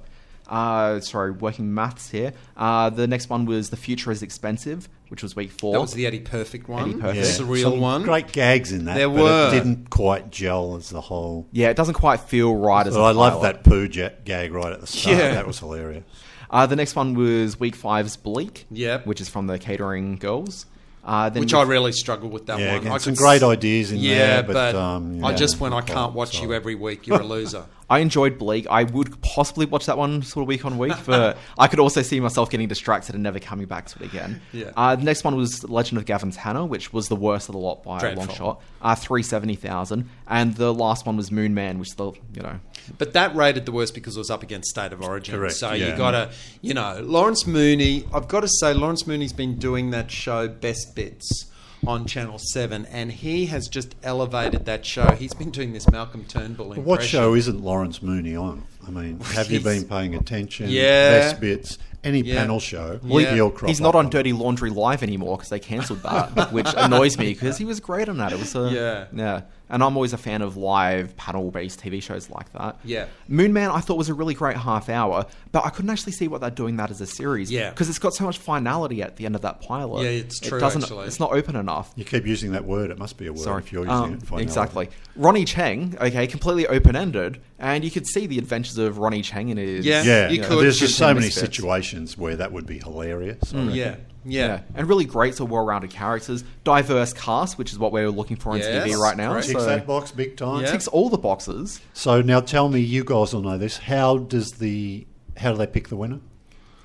[0.47, 2.33] Uh, sorry, working maths here.
[2.57, 5.73] Uh, the next one was The Future is Expensive, which was week four.
[5.73, 7.37] That was the Eddie Perfect one, Eddie Perfect.
[7.37, 8.01] the surreal Some one.
[8.01, 8.95] Great gags in that.
[8.95, 9.47] There but were.
[9.49, 11.45] It didn't quite gel as the whole.
[11.51, 14.73] yeah, it doesn't quite feel right as But I love that poo ja- gag right
[14.73, 15.17] at the start.
[15.17, 15.33] Yeah.
[15.35, 16.03] That was hilarious.
[16.49, 19.05] Uh, the next one was week five's Bleak, Yep.
[19.05, 20.65] which is from the Catering Girls.
[21.03, 22.81] Uh, then Which I really struggled with that Yeah, one.
[22.81, 25.35] again, I some could great s- ideas in yeah, there, but, but um, I yeah,
[25.37, 25.73] just went.
[25.73, 27.07] I not can't quite, watch you every week.
[27.07, 27.65] You're a loser.
[27.89, 28.67] I enjoyed Bleak.
[28.69, 32.01] I would possibly watch that one sort of week on week, but I could also
[32.01, 34.41] see myself getting distracted and never coming back to it again.
[34.53, 34.71] Yeah.
[34.77, 37.59] Uh, the next one was Legend of Gavin Tanner, which was the worst of the
[37.59, 38.61] lot by a long shot.
[38.81, 42.59] Uh, Three seventy thousand, and the last one was Moon Man, which the you know
[42.97, 45.35] But that rated the worst because it was up against State of Origin.
[45.35, 45.91] Correct, So yeah.
[45.91, 48.05] you got to, you know, Lawrence Mooney.
[48.13, 51.45] I've got to say, Lawrence Mooney's been doing that show Best Bits
[51.87, 55.11] on Channel Seven, and he has just elevated that show.
[55.11, 56.85] He's been doing this Malcolm Turnbull impression.
[56.85, 58.63] What show isn't Lawrence Mooney on?
[58.87, 60.69] I mean, have you been paying attention?
[60.69, 61.19] Yeah.
[61.19, 62.39] Best bits, any Yeah.
[62.41, 65.49] panel show, Well, he- he'll crop He's not up on Dirty Laundry Live anymore because
[65.49, 68.31] they cancelled that, which annoys me because he was great on that.
[68.33, 69.05] It was a, Yeah.
[69.15, 69.41] yeah.
[69.71, 72.77] And I'm always a fan of live panel-based TV shows like that.
[72.83, 73.05] Yeah.
[73.27, 76.27] Moon Man I thought was a really great half hour, but I couldn't actually see
[76.27, 77.51] what they're doing that as a series.
[77.51, 77.69] Yeah.
[77.69, 80.01] because it's got so much finality at the end of that pilot.
[80.05, 80.81] Yeah, it's true, It doesn't.
[80.85, 81.05] actually.
[81.05, 81.93] It's not open enough.
[81.95, 82.89] You keep using that word.
[82.89, 83.61] It must be a word Sorry.
[83.61, 84.23] if you're using Um, it.
[84.23, 84.43] Finality.
[84.43, 84.89] exactly.
[85.15, 88.39] Ronny Chieng, okay, completely open ended, and you could see the
[88.71, 89.83] adventures of Ronny Chieng in it.
[89.83, 90.03] Yeah.
[90.03, 90.47] Yeah, You yeah.
[90.47, 90.63] could.
[90.63, 91.39] there's just so many misfits.
[91.55, 93.53] situations where that would be hilarious.
[93.53, 93.73] I reckon.
[93.75, 94.47] Yeah, Yeah.
[94.47, 94.59] yeah.
[94.75, 98.59] and really great, so well-rounded characters, diverse cast, which is what we're looking for on
[98.59, 99.33] Yes, TV right now.
[99.33, 99.45] great.
[99.45, 100.61] Ticks So that box big time.
[100.63, 100.71] Yeah.
[100.71, 101.79] ticks all the boxes.
[101.93, 103.77] So now tell me, you guys will know this.
[103.77, 105.05] How does the
[105.37, 106.19] how do they pick the winner?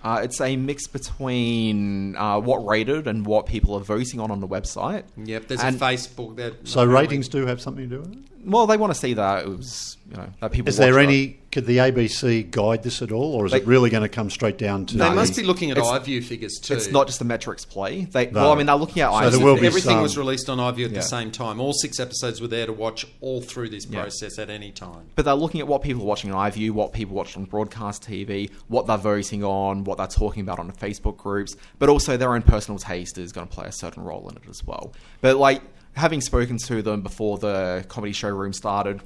[0.04, 4.40] Uh, it's a mix between uh, what rated and what people are voting on on
[4.40, 5.04] the website.
[5.16, 6.68] Yep, there's And- a Facebook that.
[6.68, 8.18] So ratings do have something to do with it.
[8.44, 10.68] Well, they want to see that it was, you know, that people.
[10.68, 11.06] Is there watch it.
[11.06, 11.40] any?
[11.54, 14.58] Could the ABC guide this at all, or is it really going to come straight
[14.58, 14.96] down to?
[14.96, 16.74] They the- must be looking at It's- iView figures too.
[16.74, 18.06] It's not just the metrics play.
[18.06, 18.40] They, No.
[18.42, 19.10] Well, I mean, they're looking at.
[19.10, 19.30] So IMDb.
[19.30, 20.98] there will be Everything some- was released on iView at Yeah.
[20.98, 21.60] the same time.
[21.60, 24.00] All six episodes were there to watch all through this Yeah.
[24.00, 25.06] process at any time.
[25.14, 28.02] But they're looking at what people are watching on iView, what people watch on broadcast
[28.02, 32.16] TV, what they're voting on, what they're talking about on the Facebook groups, but also
[32.16, 34.92] their own personal taste is going to play a certain role in it as well.
[35.20, 35.62] But like
[35.92, 39.02] having spoken to them before the comedy showroom started,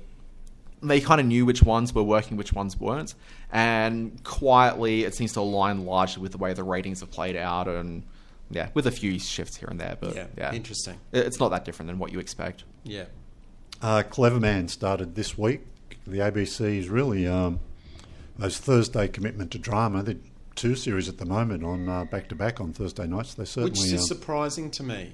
[0.83, 3.15] they kind of knew which ones were working, which ones weren't,
[3.53, 7.69] and quietly it seems to align largely with the way the ratings have played out,
[7.69, 8.05] and
[8.51, 9.97] yeah, with a few shifts here and there.
[10.01, 10.99] But Yeah, yeah, interesting.
[11.13, 12.65] It's not that different than what you expect.
[12.85, 13.05] Yeah.
[13.81, 15.61] Uh, Cleverman started this week.
[16.07, 17.61] The ABC is really um,
[18.39, 20.03] those Thursday commitment to drama.
[20.03, 20.19] The
[20.55, 23.35] two series at the moment on back to back on Thursday nights.
[23.35, 23.71] They certainly.
[23.71, 25.13] Which is um, surprising to me.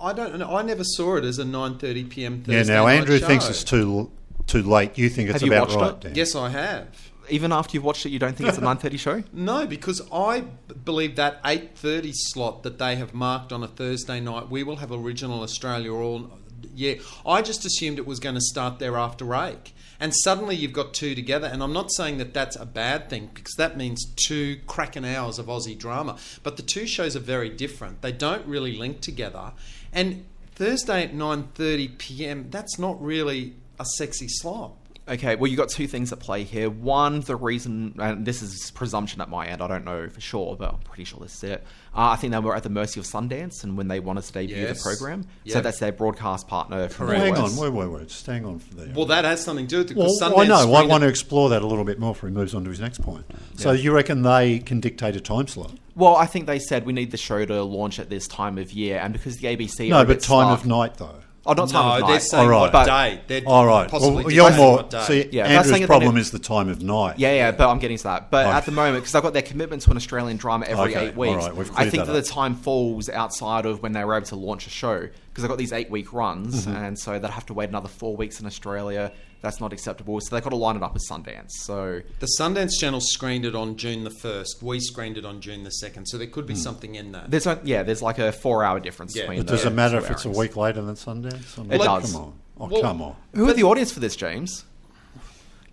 [0.00, 0.42] I don't.
[0.42, 2.42] I never saw it as a 9:30 p.m.
[2.46, 2.62] yeah.
[2.62, 3.38] Now night Andrew show.
[3.38, 4.10] too too
[4.46, 4.96] too late.
[4.98, 5.92] You think it's Have you about watched right?
[5.92, 6.00] it?
[6.00, 6.14] Dan?
[6.14, 7.12] Yes, I have.
[7.28, 9.22] Even after you've watched it, you don't think it's a 9:30 show?
[9.32, 10.40] No, because I
[10.84, 14.92] believe that 8:30 slot that they have marked on a Thursday night, we will have
[14.92, 16.30] original Australia all.
[16.74, 16.94] Yeah,
[17.26, 20.94] I just assumed it was going to start there after Rake, and suddenly you've got
[20.94, 21.46] two together.
[21.46, 25.38] And I'm not saying that that's a bad thing because that means two cracking hours
[25.38, 26.16] of Aussie drama.
[26.42, 28.02] But the two shows are very different.
[28.02, 29.52] They don't really link together,
[29.92, 32.46] and Thursday at 9:30 p.m.
[32.50, 34.72] That's not really a sexy slot.
[35.08, 36.68] Okay, well, you've got two things at play here.
[36.68, 40.56] One, the reason, and this is presumption at my end, I don't know for sure,
[40.56, 41.64] but I'm pretty sure this is it.
[41.94, 44.32] Uh, I think they were at the mercy of Sundance and when they wanted to
[44.32, 44.82] debut Yes.
[44.82, 45.24] the program.
[45.46, 47.56] So that's their broadcast partner from Well, the hang on, US.
[47.56, 48.08] wait, wait, wait.
[48.08, 48.92] Just hang on for there.
[48.96, 50.74] Well, that has something to do with it Well, because I Sundance know.
[50.74, 52.80] I want to explore that a little bit more before he moves on to his
[52.80, 53.26] next point.
[53.54, 55.70] So you reckon they can dictate a time slot?
[55.94, 58.72] Well, I think they said we need the show to launch at this time of
[58.72, 59.88] year, and because the ABC.
[59.88, 61.20] No, but time stuck- of night though.
[61.46, 62.08] Oh, not time no, of night.
[62.10, 62.72] they're saying All right.
[62.72, 63.20] what day.
[63.26, 63.88] They're All right.
[63.90, 64.76] Possibly Well, you're more.
[64.76, 65.02] what day.
[65.04, 67.18] See, Yeah, Andrew's saying problem they- is the time of night.
[67.18, 68.30] Yeah, yeah, but I'm getting to that.
[68.30, 68.56] But Okay.
[68.56, 71.16] at the moment, because I've got their commitment to an Australian drama every Okay, eight
[71.16, 72.24] weeks, right, we've I cleared think that that, up.
[72.24, 75.08] the time falls outside of when they were able to launch a show.
[75.30, 76.76] Because I've got these eight week runs, Mm-hmm.
[76.76, 79.12] and so they'd have to wait another four weeks in Australia.
[79.46, 80.20] That's not acceptable.
[80.20, 81.50] So they've got to line it up with Sundance.
[81.50, 84.60] So The Sundance Channel screened it on June the first.
[84.60, 86.06] We screened it on June the second.
[86.06, 86.60] So there could be Hmm.
[86.60, 87.24] something in there.
[87.28, 89.22] there's a, yeah, there's like a four hour difference Yeah.
[89.22, 89.38] between.
[89.38, 91.56] But the does it matter two if it's a week later than Sundance?
[91.58, 92.10] I mean, It does.
[92.12, 92.32] Come on.
[92.58, 93.14] Oh, Well- come on.
[93.36, 94.64] Who are the audience for this, James?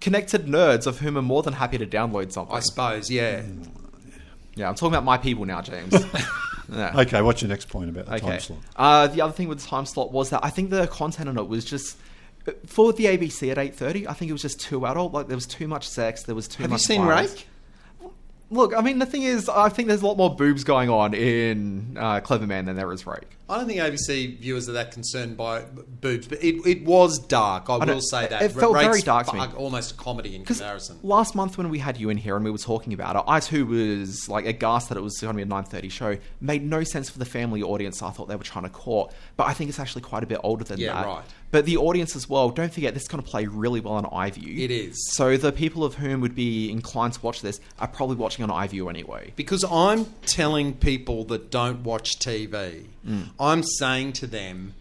[0.02, 2.56] Connected nerds of whom are more than happy to download something.
[2.56, 3.42] I suppose, yeah.
[3.42, 3.64] Hmm.
[4.56, 5.94] yeah, I'm talking about my people now, James.
[6.72, 6.92] yeah.
[7.00, 8.28] Okay, what's your next point about the Okay.
[8.28, 8.60] time slot?
[8.76, 11.38] Uh, the other thing with the time slot was that I think the content on
[11.40, 11.98] it was just
[12.66, 14.08] for the ABC at eight thirty.
[14.08, 15.14] I think it was just too adult.
[15.14, 16.24] Like there was too much sex.
[16.24, 17.34] There was too much Have you seen violence.
[17.34, 17.48] Rake?
[18.50, 21.16] Look, I mean, the thing is, I think there's a lot more boobs going on
[21.16, 23.28] in uh, Cleverman than there is Rake.
[23.54, 27.70] I don't think ABC viewers are that concerned by boobs, but it, it was dark.
[27.70, 27.94] I, know.
[27.94, 28.42] will say that.
[28.42, 29.42] It felt very dark to me.
[29.56, 30.98] Almost comedy in comparison.
[31.04, 33.40] last month when we had you in here and we were talking about it, I
[33.40, 36.18] too was like aghast that it was going to be a nine thirty show.
[36.42, 38.02] Made no sense for the family audience.
[38.02, 40.40] I thought they were trying to court, but I think it's actually quite a bit
[40.44, 41.06] older than Yeah, that.
[41.06, 41.26] right.
[41.52, 42.50] But the audience as well.
[42.50, 44.58] Don't forget, this is going to play really well on iView.
[44.58, 45.12] It is.
[45.14, 48.50] So the people of whom would be inclined to watch this are probably watching on
[48.68, 49.34] iView anyway.
[49.36, 53.30] Because I'm telling people that don't watch TV, Mm.
[53.40, 54.74] I'm saying to them,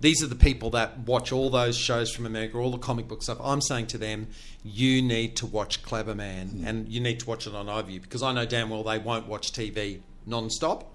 [0.00, 3.22] these are the people that watch all those shows from America, all the comic book
[3.22, 3.38] stuff.
[3.42, 4.28] I'm saying to them,
[4.64, 6.66] you need to watch Cleverman Mm.
[6.66, 9.26] and you need to watch it on iView because I know damn well they won't
[9.28, 10.90] watch TV non stop.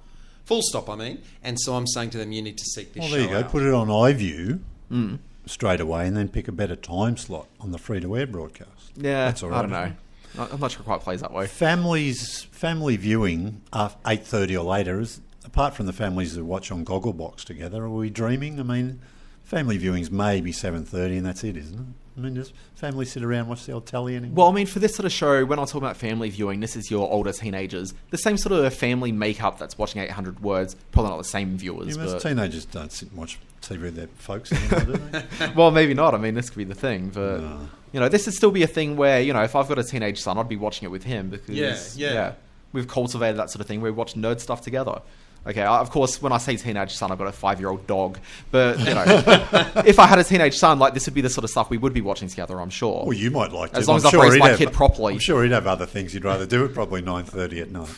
[0.45, 1.21] Full stop, I mean.
[1.43, 3.29] And so I'm saying to them, you need to seek this Well, show there you
[3.31, 3.39] go.
[3.39, 3.49] out.
[3.49, 4.59] Put it on iView
[4.91, 5.17] Mm.
[5.47, 8.91] straight away and then pick a better time slot on the free to air broadcast.
[8.95, 9.57] Yeah, That's all right.
[9.57, 9.93] I don't know.
[10.37, 11.47] I- I'm not sure it quite plays that way.
[11.47, 16.71] Families, family viewing after eight thirty or later is apart from the families that watch
[16.71, 17.83] on Gogglebox together.
[17.83, 18.59] Are we dreaming?
[18.59, 18.99] I mean,
[19.43, 21.85] family viewings maybe seven thirty, and that's it, isn't it?
[22.17, 24.35] I mean, does families sit around and watch the old telly anymore?
[24.45, 26.77] Well, I mean, for this sort of show, when I talk about family viewing, this
[26.77, 27.93] is your older teenagers.
[28.11, 31.89] The same sort of family makeup that's watching 800 words, probably not the same viewers.
[31.89, 35.51] you know, but, teenagers don't sit and watch TV with their folks anymore, do they?
[35.57, 36.15] well, maybe not.
[36.15, 37.67] I mean, this could be the thing, but No.
[37.91, 39.83] you know, this would still be a thing where you know, if I've got a
[39.83, 42.33] teenage son, I'd be watching it with him because Yeah, yeah.
[42.71, 43.81] we've cultivated that sort of thing.
[43.81, 45.01] Where we watch nerd stuff together.
[45.47, 48.17] Okay, of course, when I say teenage son, I've got a five-year-old dog,
[48.49, 49.03] but you know,
[49.85, 51.77] if I had a teenage son, like this would be the sort of stuff we
[51.77, 52.59] would be watching together.
[52.59, 53.03] I'm sure.
[53.05, 53.77] Well, you might like to.
[53.77, 55.13] As long I'm as I've sure raised he'd my have- kid properly.
[55.13, 57.89] I'm sure he'd have other things he'd rather do at probably nine thirty at night.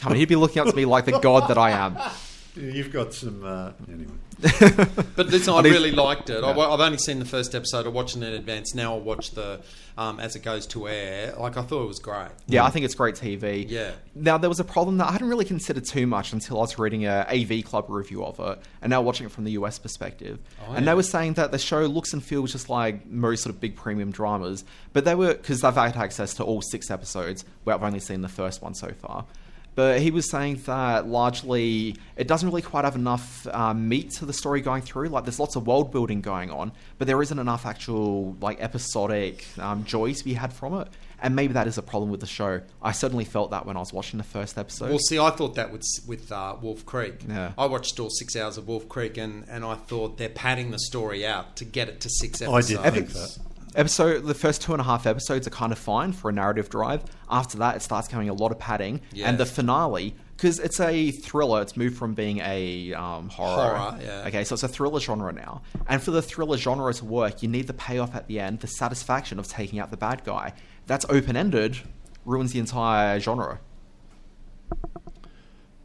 [0.00, 1.98] Come on, he'd be looking up to me like the god that I am.
[2.56, 4.12] You've got some uh, anyway.
[5.16, 6.42] But listen, I really liked it.
[6.42, 6.68] I, Yeah.
[6.68, 7.86] I've only seen the first episode.
[7.86, 8.74] I watched it in advance.
[8.74, 9.60] Now I'll watch the
[9.96, 11.34] um, as it goes to air.
[11.38, 12.30] Like I thought it was great.
[12.46, 13.68] Yeah, I think it's great TV.
[13.68, 13.92] Yeah.
[14.14, 16.78] Now there was a problem that I hadn't really considered too much until I was
[16.78, 20.38] reading a AV Club review of it, and now watching it from the US perspective.
[20.68, 23.54] Oh, and they were saying that the show looks and feels just like most sort
[23.54, 27.44] of big premium dramas, but they were because they've had access to all six episodes.
[27.64, 29.26] Where I've only seen the first one so far.
[29.74, 34.26] But he was saying that largely it doesn't really quite have enough um, meat to
[34.26, 35.08] the story going through.
[35.08, 39.46] Like there's lots of world building going on, but there isn't enough actual like episodic
[39.58, 40.88] um, joy to be had from it.
[41.20, 42.60] And maybe that is a problem with the show.
[42.82, 44.90] I certainly felt that when I was watching the first episode.
[44.90, 47.14] Well, see, I thought that with with uh, Wolf Creek.
[47.26, 47.52] Yeah.
[47.56, 50.78] I watched all six hours of Wolf Creek, and, and I thought they're padding the
[50.78, 52.74] story out to get it to six episodes.
[52.74, 52.94] I episodes.
[52.94, 53.53] did think that.
[53.74, 56.68] Episode the first two and a half episodes are kind of fine for a narrative
[56.70, 59.28] drive after that it starts becoming a lot of padding Yeah.
[59.28, 63.98] and the finale because it's a thriller it's moved from being a um, horror, Horror,
[64.02, 64.24] yeah.
[64.28, 67.48] okay so it's a thriller genre now and for the thriller genre to work you
[67.48, 70.52] need the payoff at the end the satisfaction of taking out the bad guy
[70.86, 71.78] that's open-ended
[72.24, 73.58] ruins the entire genre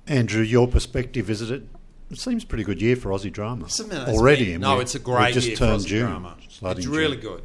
[0.08, 1.64] Andrew, your perspective is it?
[2.10, 4.54] It seems pretty good year for Aussie drama It's a minute, it's already.
[4.54, 6.10] been- no, it's a we've great just year for turned Aussie June.
[6.10, 6.38] drama.
[6.50, 6.96] starting It's June.
[6.98, 7.44] really good.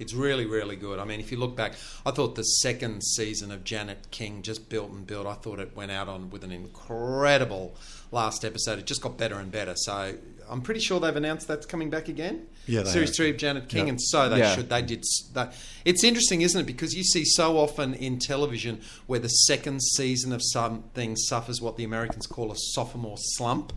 [0.00, 0.98] It's really, really good.
[0.98, 1.74] I mean, if you look back,
[2.06, 5.26] I thought the second season of Janet King just built and built.
[5.26, 7.76] I thought it went out on with an incredible
[8.10, 8.78] last episode.
[8.78, 9.74] It just got better and better.
[9.76, 10.14] So
[10.48, 12.46] I'm pretty sure they've announced that's coming back again.
[12.66, 13.16] Yeah, they series have.
[13.16, 13.90] three of Janet King, Yeah.
[13.90, 14.54] and so they Yeah.
[14.56, 14.68] should.
[14.70, 15.00] They did.
[15.00, 16.66] s- That it's interesting, isn't it?
[16.66, 21.76] Because you see so often in television where the second season of something suffers what
[21.76, 23.72] the Americans call a sophomore slump.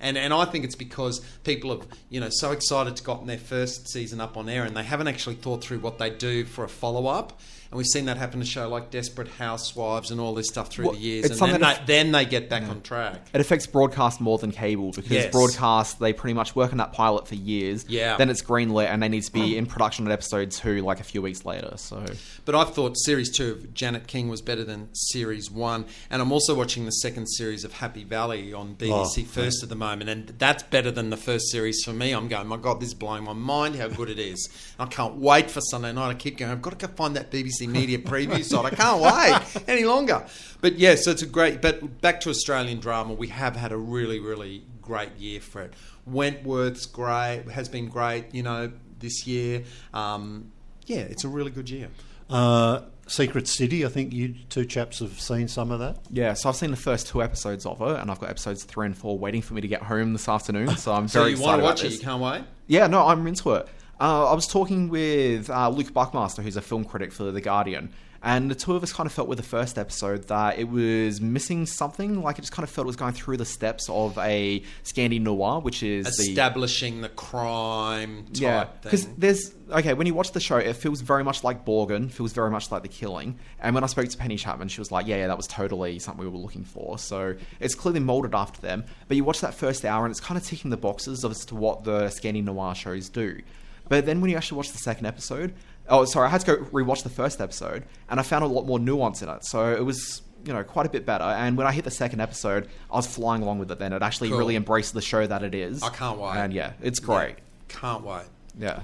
[0.00, 3.38] And, and I think it's because people have, you know, so excited to gotten their
[3.38, 6.64] first season up on air and they haven't actually thought through what they do for
[6.64, 7.40] a follow up.
[7.76, 10.86] And we've seen that happen to show like Desperate Housewives and all this stuff through
[10.86, 11.26] Well, the years.
[11.26, 13.26] it's And something then that- they, then they get back on track.
[13.34, 15.30] It affects broadcast more than cable because Yes.
[15.30, 17.84] broadcast they pretty much work on that pilot for years.
[17.86, 18.16] Yeah.
[18.16, 19.56] Then it's greenlit and they need to be mm.
[19.56, 21.74] in production at episode two like a few weeks later.
[21.76, 22.02] So
[22.46, 26.32] But I thought series two of Janet King was better than series one, and I'm
[26.32, 30.08] also watching the second series of Happy Valley on BBC Oh, First at the moment,
[30.08, 32.12] and that's better than the first series for me.
[32.12, 34.48] I'm going, my God, this is blowing my mind how good it is.
[34.78, 36.08] I can't wait for Sunday night.
[36.08, 38.64] I keep going, I've got to go find that BBC Media preview site.
[38.64, 40.24] I can't wait any longer.
[40.60, 41.60] But yeah, so it's a great.
[41.60, 45.74] But back to Australian drama, we have had a really, really great year for it.
[46.08, 49.64] Wentworth's great, has been great, you know, this year.
[49.92, 50.52] Um,
[50.86, 51.88] yeah, it's a really good year.
[52.30, 55.98] Uh, Secret City, I think you two chaps have seen some of that.
[56.10, 58.86] Yeah, so I've seen the first two episodes of it, and I've got episodes three
[58.86, 60.76] and four waiting for me to get home this afternoon.
[60.76, 61.92] So I'm So very you excited want to watch it?
[61.92, 62.42] You can't wait.
[62.66, 63.68] Yeah, no, I'm into it.
[63.98, 67.90] Uh, I was talking with uh, Luke Buckmaster, who's a film critic for The Guardian,
[68.22, 71.20] and the two of us kind of felt with the first episode that it was
[71.20, 72.22] missing something.
[72.22, 75.20] Like it just kind of felt it was going through the steps of a Scandi
[75.20, 80.40] noir, which is Establishing the crime type yeah, because there's okay when you watch the
[80.40, 83.38] show, it feels very much like Borgen, feels very much like The Killing.
[83.60, 85.98] And when I spoke to Penny Chapman, she was like, "Yeah, yeah, that was totally
[86.00, 88.84] something we were looking for." So it's clearly molded after them.
[89.08, 91.54] But you watch that first hour, and it's kind of ticking the boxes as to
[91.54, 93.40] what the Scandi noir shows do.
[93.88, 95.54] But then when you actually watch the second episode,
[95.88, 98.66] oh, sorry, I had to go rewatch the first episode, and I found a lot
[98.66, 99.44] more nuance in it.
[99.44, 100.22] So it was.
[100.44, 101.24] You know, quite a bit better.
[101.24, 103.80] And when I hit the second episode, I was flying along with it.
[103.80, 104.38] Then it actually Cool.
[104.38, 105.82] really embraced the show that it is.
[105.82, 106.36] I can't wait.
[106.36, 107.34] And yeah, it's great.
[107.66, 108.26] Can't wait.
[108.56, 108.82] Yeah.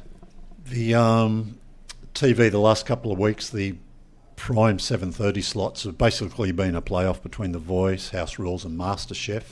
[0.65, 1.59] The um,
[2.15, 3.77] TV the last couple of weeks, the
[4.35, 9.45] prime 7.30 slots have basically been a playoff between The Voice, House Rules and MasterChef.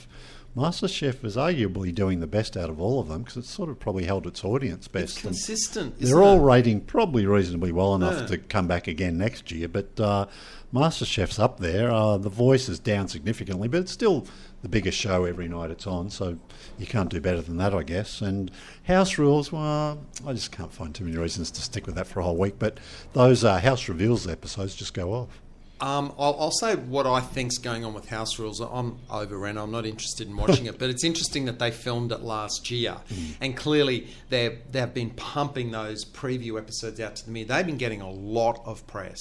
[0.55, 3.79] MasterChef is arguably doing the best out of all of them because it's sort of
[3.79, 5.13] probably held its audience best.
[5.17, 5.97] It's consistent.
[5.97, 6.43] They're all it?
[6.43, 8.25] rating probably reasonably well enough Yeah.
[8.27, 10.25] to come back again next year, but uh,
[10.73, 11.89] MasterChef's up there.
[11.91, 14.27] Uh, the Voice is down significantly, but it's still
[14.61, 16.37] the biggest show every night it's on, so
[16.77, 18.21] you can't do better than that, I guess.
[18.21, 18.51] And
[18.83, 22.19] House Rules, well, I just can't find too many reasons to stick with that for
[22.19, 22.77] a whole week, but
[23.13, 25.40] those uh, House Reveals episodes just go off.
[25.81, 28.59] Um, I'll, I'll say what I think's going on with House Rules.
[28.61, 32.11] I'm over and I'm not interested in watching it, but it's interesting that they filmed
[32.11, 32.97] it last year,
[33.41, 37.55] and clearly they they've been pumping those preview episodes out to the media.
[37.55, 39.19] They've been getting a lot of press,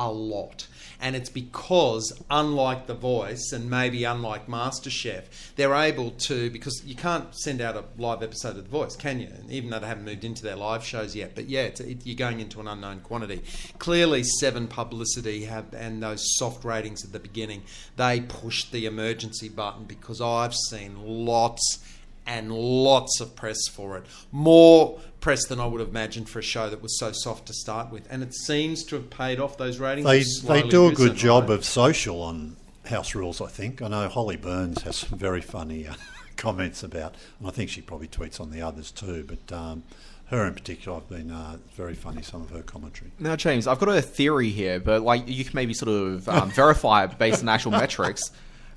[0.00, 0.66] a lot,
[0.98, 5.24] and it's because unlike The Voice and maybe unlike MasterChef,
[5.56, 9.20] they're able to because you can't send out a live episode of The Voice, can
[9.20, 9.28] you?
[9.50, 12.40] Even though they haven't moved into their live shows yet, but yeah, it, you're going
[12.40, 13.42] into an unknown quantity.
[13.78, 17.62] Clearly, Seven publicity have and those soft ratings at the beginning,
[17.96, 21.78] they pushed the emergency button because I've seen lots
[22.30, 24.04] and lots of press for it.
[24.30, 27.52] More press than I would have imagined for a show that was so soft to
[27.52, 28.06] start with.
[28.08, 30.40] And it seems to have paid off those ratings.
[30.42, 31.58] They, they do a good job right?
[31.58, 33.82] of social on House Rules, I think.
[33.82, 35.94] I know Holly Byrnes has some very funny uh,
[36.36, 39.82] comments about, and I think she probably tweets on the others too, but um,
[40.26, 43.10] her in particular, I've been uh, very funny, some of her commentary.
[43.18, 46.52] Now, James, I've got a theory here, but like you can maybe sort of um,
[46.52, 48.30] verify it based on actual metrics.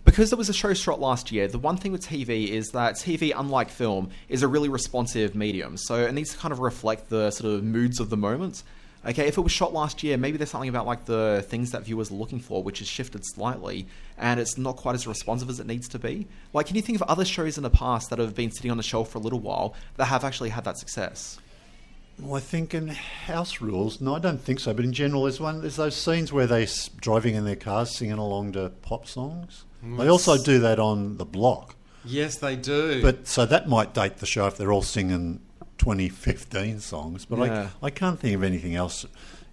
[0.06, 2.96] Because there was a show shot last year, the one thing with TV is that
[2.96, 5.78] TV, unlike film, is a really responsive medium.
[5.78, 8.64] So it needs to kind of reflect the sort of moods of the moment.
[9.06, 11.84] Okay, if it was shot last year, maybe there's something about like the things that
[11.84, 13.86] viewers are looking for, which has shifted slightly,
[14.18, 16.28] and it's not quite as responsive as it needs to be.
[16.54, 18.78] Like, can you think of other shows in the past that have been sitting on
[18.78, 21.38] the shelf for a little while that have actually had that success?
[22.20, 24.74] Well, I think in House Rules, no, I don't think so.
[24.74, 25.62] But in general, there's one.
[25.62, 26.68] There's those scenes where they're
[27.02, 29.66] driving in their cars, singing along to pop songs.
[29.86, 31.76] They also do that on the block.
[32.06, 33.02] Yes, they do.
[33.02, 35.40] But so that might date the show if they're all singing
[35.78, 37.26] 2015 songs.
[37.26, 37.70] But Yeah.
[37.82, 39.06] I, I can't think of anything else,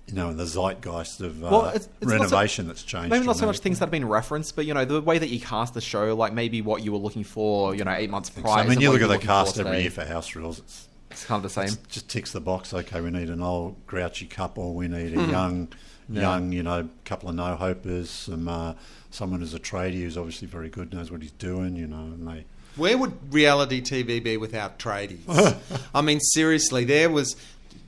[0.07, 3.11] you know, in the zeitgeist of uh, Well, it's- it's so- renovation that's changed.
[3.11, 5.29] Maybe not so much things that have been referenced, but you know the way that
[5.29, 8.31] you cast the show, like maybe what you were looking for, you know, eight months
[8.35, 8.64] So, prior.
[8.64, 10.59] I mean, you look at the cast every year for House Rules.
[10.61, 11.77] It's It's kind of the same.
[11.88, 12.73] just ticks the box.
[12.73, 14.75] Okay, we need an old grouchy couple.
[14.75, 15.69] We need a young,
[16.11, 18.09] young, you know, couple of no hopers.
[18.09, 18.75] Some uh,
[19.11, 21.77] someone who's a tradie who's obviously very good, knows what he's doing.
[21.77, 22.44] You know, and they.
[22.77, 25.57] Where would reality TV be without tradies?
[25.94, 27.37] I mean, seriously, there was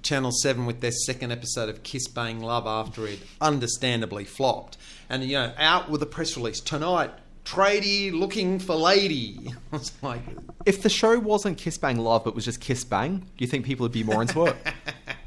[0.03, 4.77] Channel 7 with their second episode of Kiss Bang Love after it understandably flopped.
[5.09, 7.11] And, you know, out with a press release tonight,
[7.45, 9.53] tradie looking for lady.
[9.73, 10.23] I was like,
[10.67, 13.65] If the show wasn't Kiss Bang Love but was just Kiss Bang, do you think
[13.65, 14.57] people would be more into it?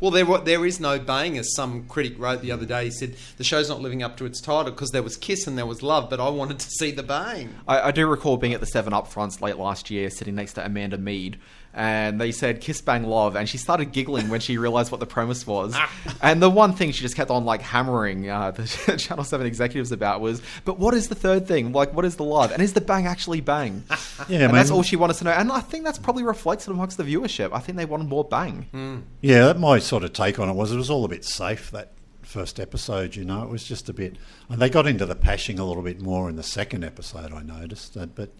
[0.00, 2.84] well, there, there is no bang, as some critic wrote the other day.
[2.84, 5.56] He said the show's not living up to its title because there was kiss and
[5.56, 7.54] there was love, but I wanted to see the bang.
[7.66, 10.54] I, I do recall being at the Seven Up fronts late last year, sitting next
[10.54, 11.38] to Amanda Meade,
[11.74, 15.06] and they said "Kiss Bang Love," and she started giggling when she realized what the
[15.06, 15.76] premise was.
[16.22, 19.92] and the one thing she just kept on like hammering uh, the Channel Seven executives
[19.92, 21.72] about was, "But what is the third thing?
[21.72, 22.50] Like, what is the love?
[22.52, 23.84] And is the bang actually bang?"
[24.28, 25.30] Yeah, and that's all she wanted to know.
[25.30, 27.50] And I think that's probably reflected amongst the viewership.
[27.52, 29.06] I think they wanted more bang.
[29.20, 31.70] Yeah, that my sort of take on it was it was all a bit safe
[31.70, 33.14] that first episode.
[33.16, 34.16] You know, it was just a bit.
[34.48, 37.32] And they got into the pashing a little bit more in the second episode.
[37.32, 38.32] I noticed, uh, but.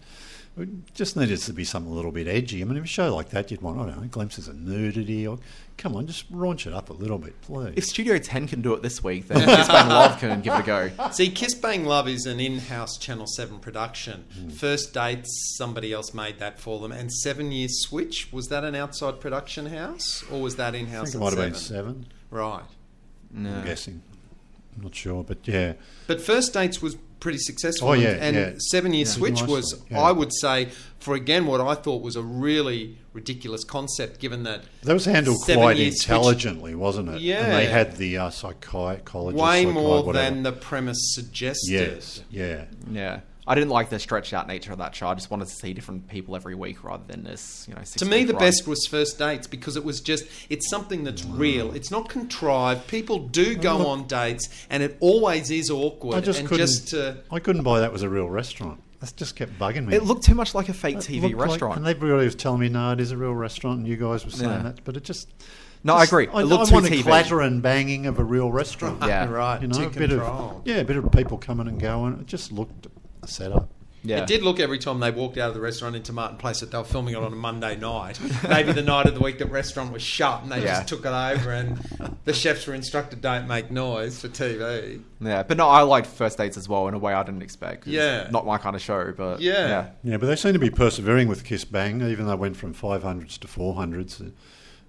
[0.59, 2.61] It just needed to be something a little bit edgy.
[2.61, 5.25] I mean, if a show like that, you'd want, I don't know, glimpses of nudity,
[5.25, 5.39] or
[5.77, 7.73] come on, just raunch it up a little bit, please.
[7.75, 10.59] If Studio 10 can do it this week, then Kiss Bang Love can give it
[10.59, 10.89] a go.
[11.11, 14.25] See, Kiss Bang Love is an in-house Channel Seven production.
[14.33, 14.49] Hmm.
[14.49, 18.75] First Dates, somebody else made that for them, and Seven Years Switch was that an
[18.75, 21.11] outside production house or was that in-house?
[21.11, 21.93] think it at might have been Seven?
[22.03, 22.05] seven.
[22.29, 22.63] Right.
[23.31, 23.49] No.
[23.51, 24.01] I'm guessing.
[24.79, 25.73] I'm not sure, but yeah.
[26.07, 27.89] But First Dates was pretty successful.
[27.89, 28.53] Oh, yeah, and yeah.
[28.71, 29.11] Seven Year Yeah.
[29.11, 29.99] Switch Nice was, yeah.
[29.99, 34.61] I would say, for again what I thought was a really ridiculous concept, given that
[34.83, 37.21] That was handled quite Year Switch- intelligently, wasn't it?
[37.21, 37.39] Yeah.
[37.43, 37.57] And Yeah.
[37.59, 39.43] they had the uh, psychologist.
[39.43, 40.23] way psychi- more whatever.
[40.33, 41.69] than the premise suggested.
[41.71, 42.65] Yes, yeah.
[42.89, 43.19] Yeah.
[43.49, 45.07] I didn't like the stretched out nature of that show.
[45.07, 47.81] I just wanted to see different people every week rather than this, you know.
[47.81, 48.39] To me, the run.
[48.43, 51.73] best was First Dates because it was just, it's something that's real.
[51.73, 52.87] It's not contrived.
[52.87, 56.15] People do go look- on dates and it always is awkward.
[56.17, 56.67] I just and couldn't.
[56.67, 58.81] just to, I couldn't buy that was a real restaurant.
[58.99, 59.95] That just kept bugging me.
[59.95, 61.77] It looked too much like a fake It TV looked like- restaurant.
[61.77, 64.31] and everybody was telling me, no, it is a real restaurant, and you guys were
[64.31, 64.61] saying Yeah.
[64.61, 65.27] that, but it just.
[65.83, 66.27] No, I just- agree.
[66.27, 67.01] I, It looked I too wanted TV.
[67.03, 69.01] clatter and banging of a real restaurant.
[69.07, 69.25] Yeah.
[69.29, 72.19] right, You know, to a bit of yeah, a bit of people coming and going.
[72.19, 72.89] It just looked a
[73.27, 73.69] setup.
[74.03, 74.19] yeah.
[74.21, 76.71] It did look every time they walked out of the restaurant into Martin Place that
[76.71, 78.17] they were filming it on a Monday night.
[78.47, 80.75] Maybe the night of the week that restaurant was shut and they Yeah.
[80.77, 81.77] just took it over and
[82.23, 85.01] the chefs were instructed don't make noise for TV.
[85.19, 87.87] Yeah, but no, I liked First Dates as well in a way I didn't expect.
[87.87, 88.29] Yeah.
[88.31, 89.67] Not my kind of show, but Yeah.
[89.67, 89.89] yeah.
[90.03, 92.73] Yeah, but they seem to be persevering with Kiss Bang, even though they went from
[92.73, 94.33] 500s to 400s in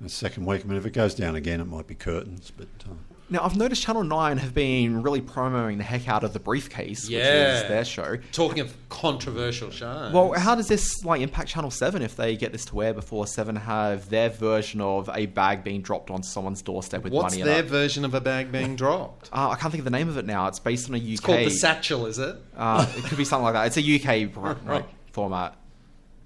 [0.01, 0.63] the second week.
[0.65, 2.69] I mean, if it goes down again, it might be curtains, but.
[2.89, 2.95] Uh,
[3.33, 7.05] Now, I've noticed Channel 9 have been really promoting the heck out of the Briefcase,
[7.05, 8.17] which is their show.
[8.33, 10.13] Talking of controversial shows.
[10.13, 13.29] Well, how does this like impact Channel 7 if they get this to where before
[13.29, 17.45] 7 have their version of a bag being dropped on someone's doorstep with What's money
[17.45, 17.69] their in it?
[17.69, 19.31] version of a bag being dropped?
[19.33, 20.49] Uh, I can't think of the name of it now.
[20.49, 21.05] It's based on a UK.
[21.11, 22.35] It's called the satchel, is it?
[22.57, 23.67] Uh, it could be something like that.
[23.67, 25.57] It's a UK like, format.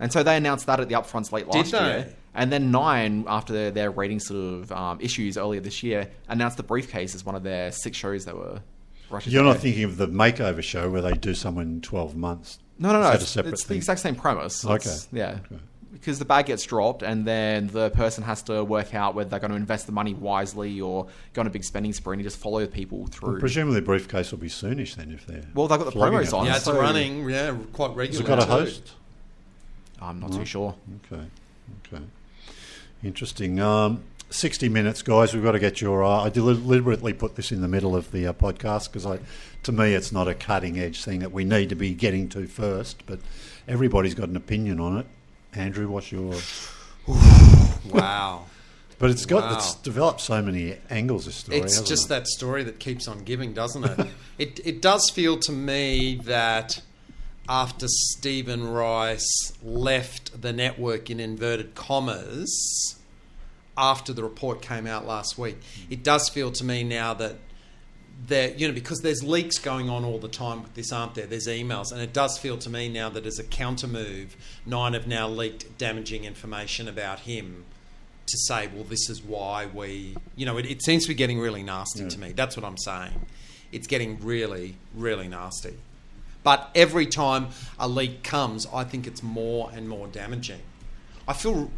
[0.00, 1.78] And so they announced that at the upfronts late Did last they?
[1.84, 2.14] year.
[2.34, 6.56] And then Nine, after their, their rating sort of um, issues earlier this year, announced
[6.56, 8.60] the Briefcase as one of their six shows that were
[9.10, 9.32] rushing.
[9.32, 9.60] you're not go.
[9.60, 12.58] thinking of the makeover show where they do someone in 12 months.
[12.78, 13.10] No, no, no.
[13.12, 14.64] It's, a separate it's the exact same premise.
[14.64, 14.74] Okay.
[14.74, 15.38] It's- yeah.
[15.46, 15.60] Okay.
[15.92, 19.38] Because the bag gets dropped, and then the person has to work out whether they're
[19.38, 22.36] going to invest the money wisely or go on a big spending spree and just
[22.36, 23.38] follow people through.
[23.38, 25.44] Presumably, the briefcase will be soonish then if they're.
[25.54, 26.32] Well, they've got the flogging promos it.
[26.34, 26.46] on.
[26.46, 27.30] yeah, it's so- running.
[27.30, 28.24] Yeah, quite Has regularly.
[28.32, 28.92] it got a host?
[30.02, 30.74] I'm not too sure.
[31.12, 31.22] Okay,
[31.86, 32.02] okay.
[33.04, 33.60] Interesting.
[33.60, 35.34] Um, 60 minutes, guys.
[35.34, 36.02] We've got to get your.
[36.02, 39.18] Uh, I deliberately put this in the middle of the uh, podcast because I,
[39.64, 42.46] to me, it's not a cutting edge thing that we need to be getting to
[42.46, 43.04] first.
[43.06, 43.20] But
[43.68, 45.06] everybody's got an opinion on it.
[45.52, 46.34] Andrew, what's your?
[47.90, 48.46] Wow.
[48.98, 49.58] But it's got Wow.
[49.58, 51.26] it's developed so many angles.
[51.26, 51.58] This story.
[51.58, 52.08] It's just it?
[52.08, 54.06] that story that keeps on giving, doesn't it?
[54.38, 56.80] it it does feel to me that
[57.48, 62.96] after Stephen Rice left the network in inverted commas
[63.76, 65.56] after the report came out last week,
[65.90, 67.36] it does feel to me now that
[68.26, 71.26] there, you know, because there's leaks going on all the time with this, aren't there?
[71.26, 74.94] There's emails, and it does feel to me now that as a counter move, Nine
[74.94, 77.64] have now leaked damaging information about him
[78.26, 81.38] to say, well, this is why we, you know, it, it seems to be getting
[81.38, 82.32] really nasty to me.
[82.32, 83.26] That's what I'm saying.
[83.72, 85.74] It's getting really, really nasty.
[86.44, 87.48] But every time
[87.80, 90.60] a leak comes, I think it's more and more damaging.
[91.26, 91.70] I feel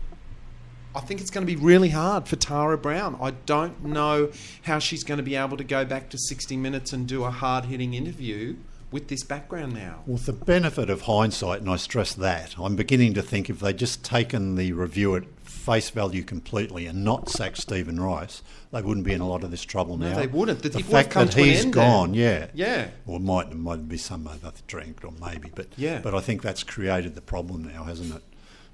[0.94, 3.18] I think it's going to be really hard for Tara Brown.
[3.20, 4.30] I don't know
[4.62, 7.30] how she's going to be able to go back to 60 Minutes and do a
[7.30, 8.56] hard hitting interview
[8.90, 10.02] with this background now.
[10.06, 13.76] With the benefit of hindsight, and I stress that, I'm beginning to think if they'd
[13.76, 19.04] just taken the review at face value completely and not sacked Stephen Rice, they wouldn't
[19.04, 20.14] be in a lot of this trouble now.
[20.14, 20.62] they wouldn't.
[20.62, 22.88] The- The it would have fact that he's gone, yeah, Yeah.
[23.06, 26.00] or might might be some other drink or maybe, but Yeah.
[26.00, 28.22] But I think that's created the problem now, hasn't it?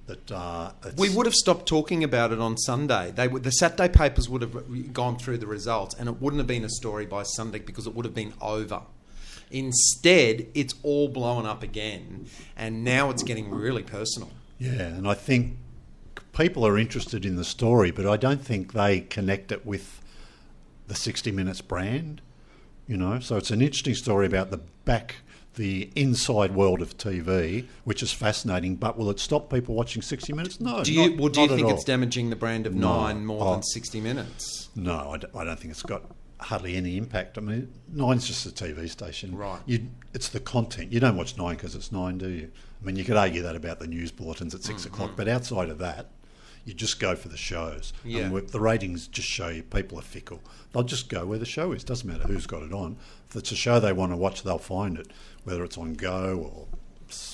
[0.07, 3.13] That uh, it's, We would have stopped talking about it on Sunday.
[3.15, 6.47] They would, the Saturday papers would have gone through the results, and it wouldn't have
[6.49, 8.83] been a story by Sunday because it would have been over.
[9.53, 12.27] Instead, it's all blown up again,
[12.57, 14.31] and now it's getting really personal.
[14.59, 15.57] Yeah, and I think
[16.37, 20.01] people are interested in the story, but I don't think they connect it with
[20.89, 22.21] the 60 Minutes brand.
[22.87, 25.17] You know, so it's an interesting story about the back,
[25.55, 28.77] the inside world of TV, which is fascinating.
[28.77, 30.61] But will it stop people watching 60 Minutes?
[30.61, 30.83] No.
[30.83, 33.03] Do you, not- well, do you think it's damaging the brand of No.
[33.03, 34.71] Nine more than 60 Minutes?
[34.75, 36.03] No, I don't, I don't think it's got
[36.43, 37.38] hardly any impact.
[37.38, 39.36] I mean, Nine's just a TV station.
[39.36, 39.61] Right.
[39.66, 40.93] You, it's the content.
[40.93, 42.51] You don't watch Nine because it's Nine, do you?
[42.82, 44.95] I mean, you could argue that about the news bulletins at 6 Mm-hmm.
[44.95, 46.11] o'clock, but outside of that,
[46.64, 47.93] you just go for the shows.
[48.05, 48.22] Yeah.
[48.26, 50.40] And the ratings just show you people are fickle.
[50.72, 51.82] They'll just go where the show is.
[51.84, 52.97] Doesn't matter who's got it on.
[53.28, 55.09] If it's a show they want to watch, they'll find it,
[55.45, 56.66] whether it's on Go or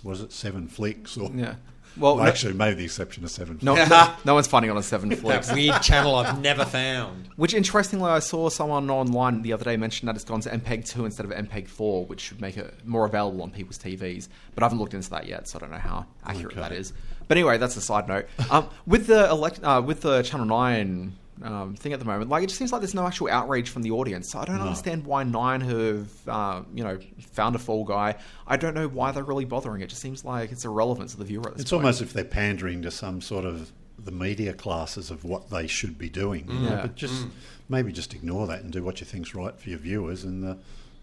[0.02, 1.56] was it Seven Flicks or Yeah.
[1.98, 3.58] Well, Well, no- actually, maybe the exception of Seven.
[3.62, 5.48] No, no, no one's finding on a seven flicks.
[5.48, 7.28] That weird channel I've never found.
[7.36, 10.86] Which, interestingly, I saw someone online the other day mention that it's gone to MPEG
[10.88, 14.28] 2 instead of MPEG 4, which should make it more available on people's TVs.
[14.54, 16.60] But I haven't looked into that yet, so I don't know how accurate Okay.
[16.60, 16.92] that is.
[17.26, 18.26] But anyway, that's a side note.
[18.50, 21.12] Um, with the elect- uh, with the Channel 9
[21.42, 23.82] um, thing at the moment, like it just seems like there's no actual outrage from
[23.82, 24.30] the audience.
[24.30, 26.98] So I don't understand why Nine have, uh, you know,
[27.32, 28.16] found a fall guy.
[28.46, 29.82] I don't know why they're really bothering.
[29.82, 31.82] It just seems like it's irrelevant to the viewer at this It's point.
[31.84, 35.98] almost if they're pandering to some sort of the media classes of what they should
[35.98, 36.46] be doing.
[36.48, 36.82] you know, Yeah.
[36.82, 37.26] But just
[37.68, 40.56] maybe just ignore that and do what you think's right for your viewers, and the,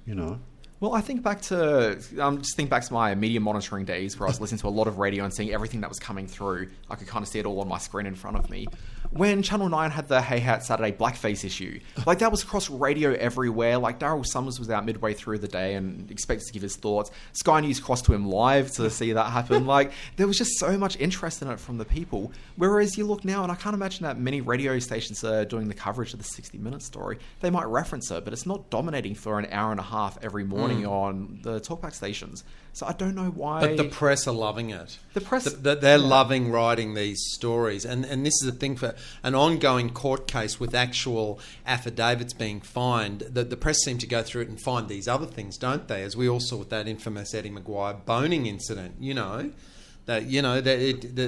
[0.06, 0.40] you know.
[0.86, 4.28] Well, I think back to um, just think back to my media monitoring days where
[4.28, 6.70] I was listening to a lot of radio and seeing everything that was coming through.
[6.92, 8.68] I could kind of see it all on my screen in front of me.
[9.10, 13.14] When Channel Nine had the Hey Hat Saturday blackface issue, like that was across radio
[13.14, 13.80] everywhere.
[13.80, 17.10] Like Daryl Somers was out midway through the day and expected to give his thoughts.
[17.34, 19.66] Sky News crossed to him live to see that happen.
[19.76, 22.32] Like there was just so much interest in it from the people.
[22.56, 25.74] Whereas you look now, and I can't imagine that many radio stations are doing the
[25.74, 27.18] coverage of the 60 Minute story.
[27.40, 30.44] They might reference it, but it's not dominating for an hour and a half every
[30.44, 30.92] morning Mm.
[30.92, 32.44] on the talkback stations.
[32.74, 33.62] So I don't know why.
[33.62, 34.98] But the press are loving it.
[35.14, 38.76] The press- Th- th- they're loving writing these stories, and and this is a thing
[38.76, 43.22] for an ongoing court case with actual affidavits being fined.
[43.22, 46.04] The, the press seem to go through it and find these other things, don't they?
[46.04, 48.96] As we all saw with that infamous Eddie McGuire boning incident.
[49.00, 49.52] You know,
[50.06, 51.28] that you know that it, the,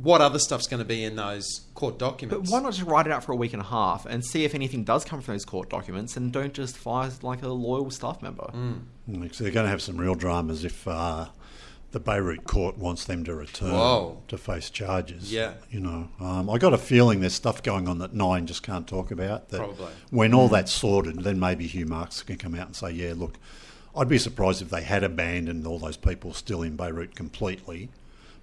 [0.00, 2.50] what other stuff's going to be in those court documents?
[2.50, 4.44] But why not just write it out for a week and a half and see
[4.44, 7.90] if anything does come from those court documents and don't just fire like a loyal
[7.90, 8.50] staff member?
[8.54, 11.26] Mm, So they're going to have some real dramas if uh,
[11.92, 14.22] the Beirut court wants them to return Whoa.
[14.28, 15.32] to face charges.
[15.32, 15.54] Yeah.
[15.70, 18.86] you know, um, I got a feeling there's stuff going on that Nine just can't
[18.86, 19.50] talk about.
[19.50, 19.92] That Probably.
[20.10, 23.38] when all that's sorted, then maybe Hugh Marks can come out and say, "Yeah, look,
[23.96, 27.90] I'd be surprised if they had abandoned all those people still in Beirut completely."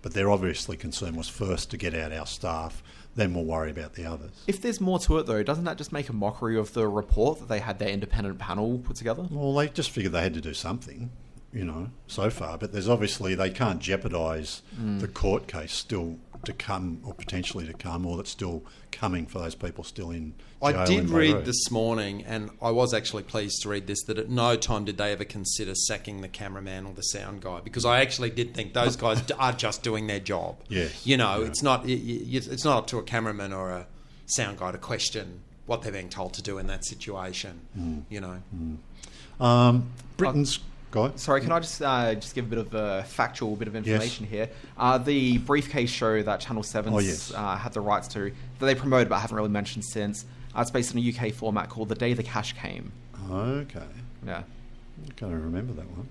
[0.01, 2.81] But their obviously concern was first to get out our staff,
[3.15, 4.31] then we'll worry about the others.
[4.47, 7.39] If there's more to it, though, doesn't that just make a mockery of the report
[7.39, 9.27] that they had their independent panel put together?
[9.29, 11.11] Well, they just figured they had to do something,
[11.53, 12.57] you know, so far.
[12.57, 14.99] But there's obviously they can't jeopardise hmm.
[14.99, 19.39] the court case still to come, or potentially to come, or that's still coming for
[19.39, 20.33] those people still in.
[20.61, 21.45] I did read Beirut.
[21.45, 24.97] this morning, and I was actually pleased to read this that at no time did
[24.97, 28.73] they ever consider sacking the cameraman or the sound guy because I actually did think
[28.73, 30.57] those guys are just doing their job.
[30.69, 31.47] Yes, you know, yeah.
[31.47, 33.87] it's not it, it- it's not up to a cameraman or a
[34.27, 38.05] sound guy to question what they're being told to do in that situation.
[38.09, 38.41] You know,
[39.39, 40.59] Um, Britain's
[40.91, 43.75] got Sorry, can I just uh, just give a bit of a factual bit of
[43.75, 44.49] information here?
[44.77, 47.33] Uh, the briefcase show that Channel 7 Oh, yes.
[47.33, 50.25] uh, had the rights to, that they promoted but haven't really mentioned since,
[50.55, 52.91] uh, it's based on a UK format called The Day the Cash Came.
[53.31, 53.81] okay.
[54.25, 54.43] Yeah.
[55.07, 56.07] I can't remember that one.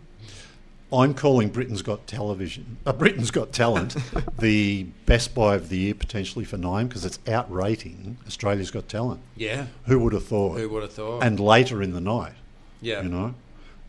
[0.92, 3.94] I'm calling Britain's Got Television, uh, Britain's Got Talent,
[4.40, 9.20] the best buy of the year potentially for Nine because it's outrating Australia's Got Talent.
[9.36, 9.66] yeah.
[9.86, 10.58] Who would have thought?
[10.58, 11.22] Who would have thought?
[11.22, 12.32] And later in the night,
[12.80, 13.02] yeah.
[13.02, 13.34] you know.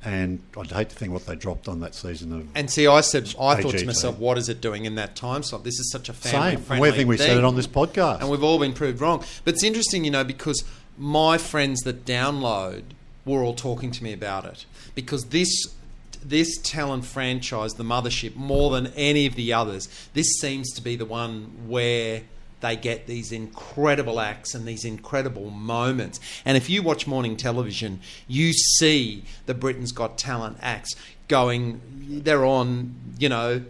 [0.04, 2.48] And I'd hate to think what they dropped on that season of.
[2.56, 5.44] And see, I said, I thought to myself, what is it doing in that time
[5.44, 5.64] slot?
[5.64, 6.32] This is such a Same.
[6.32, 8.22] family And friendly we think we said it on this podcast.
[8.22, 9.24] and we've all been proved wrong.
[9.46, 10.64] But it's interesting, you know, because
[10.98, 12.84] my friends that download
[13.26, 15.68] were all talking to me about it because this
[16.24, 20.96] this talent franchise, the mothership, more than any of the others, this seems to be
[20.96, 22.22] the one where
[22.62, 26.20] they get these incredible acts and these incredible moments.
[26.46, 30.96] And if you watch morning television, you see the Britain's Got Talent acts
[31.28, 31.82] going.
[32.24, 33.64] They're on, you know.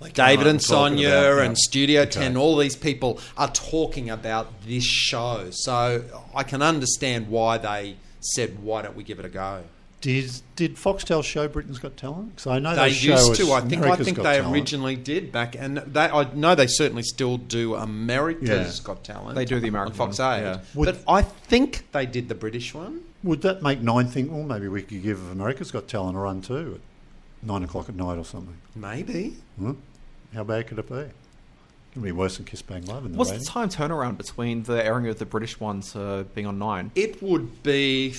[0.00, 1.42] like David and Sonia about- yeah.
[1.42, 2.10] and Studio Okay.
[2.20, 5.48] 10, all these people are talking about this show.
[5.50, 9.64] So I can understand why they said, why don't we give it a go?
[10.00, 12.30] Did did Foxtel show Britain's Got Talent?
[12.36, 13.52] Because I know they, They used us to.
[13.52, 13.82] I think.
[13.82, 14.54] I think Got they Talent.
[14.54, 16.02] originally did back, and they.
[16.04, 18.84] I know they certainly still do America's Yeah.
[18.84, 19.34] Got Talent.
[19.34, 20.60] They do the American on Fox one, Eight, yeah.
[20.74, 23.00] Would- but I think they did the British one.
[23.24, 24.30] Would that make Nine think?
[24.30, 26.74] Well, maybe we could give America's Got Talent a run too
[27.42, 28.56] at nine o'clock at night or something.
[28.76, 29.36] Maybe.
[29.60, 29.72] Huh?
[30.32, 30.94] How bad could it be?
[30.94, 31.12] It
[31.92, 34.84] can be worse than Kiss Bang Love in the What's the time turnaround between the
[34.84, 36.92] airing of the British ones uh, being on 9?
[36.94, 38.12] It would be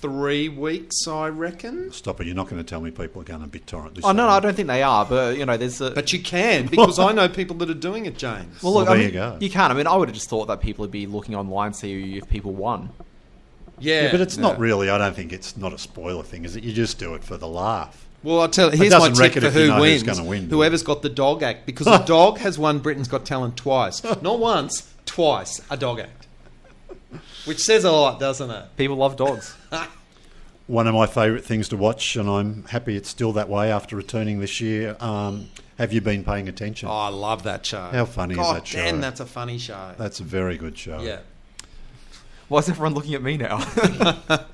[0.00, 1.92] three weeks, I reckon.
[1.92, 2.26] Stop it!
[2.26, 4.04] You're not going to tell me people are going to BitTorrent this.
[4.04, 4.30] Oh, no, no, summer.
[4.30, 5.90] I don't think they are, but, you know, there's a...
[5.90, 8.62] But you can because I know people that are doing it, James.
[8.62, 9.38] well, look, Well, I there mean, you go.
[9.40, 9.70] You can.
[9.70, 12.16] I mean, I would have just thought that people would be looking online to see
[12.18, 12.90] if people won.
[13.78, 14.90] yeah, Yeah, but it's not really.
[14.90, 16.64] I don't think it's not a spoiler thing, is it?
[16.64, 18.06] You just do it for the laugh.
[18.22, 18.70] Well, I'll tell.
[18.70, 20.02] Here's my tip for if you who know wins.
[20.02, 23.56] gonna win, Whoever's got the dog act, because the dog has won Britain's Got Talent
[23.56, 25.60] twice, not once, twice.
[25.70, 26.19] A dog act,
[27.44, 28.64] which says a lot, doesn't it?
[28.76, 29.56] People love dogs.
[30.66, 33.96] One of my favourite things to watch, and I'm happy it's still that way after
[33.96, 34.96] returning this year.
[35.00, 35.48] Um,
[35.78, 36.88] have you been paying attention?
[36.88, 37.88] Oh, I love that show.
[37.90, 38.78] How funny is that show?
[38.78, 39.94] damn, that's a funny show.
[39.98, 41.00] That's a very good show.
[41.00, 41.20] yeah,
[42.48, 43.58] Why is everyone looking at me now?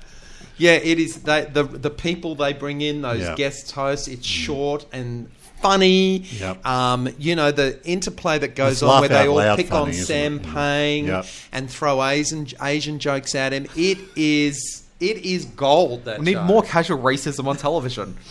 [0.57, 0.71] yeah.
[0.71, 1.21] It is.
[1.23, 3.35] They, the the people they bring in, those Yeah.
[3.35, 4.07] guest hosts.
[4.07, 5.29] It's short and
[5.61, 6.17] funny.
[6.19, 6.65] Yep.
[6.65, 9.93] Um, you know the interplay that goes It's on where they all pick funny, on
[9.93, 10.45] Sam it?
[10.45, 10.53] Yeah.
[10.53, 11.25] Pang Yep.
[11.51, 13.67] and throw Asian Asian jokes at him.
[13.75, 16.05] It is it is gold.
[16.05, 16.43] That we need show.
[16.43, 18.17] more casual racism on television.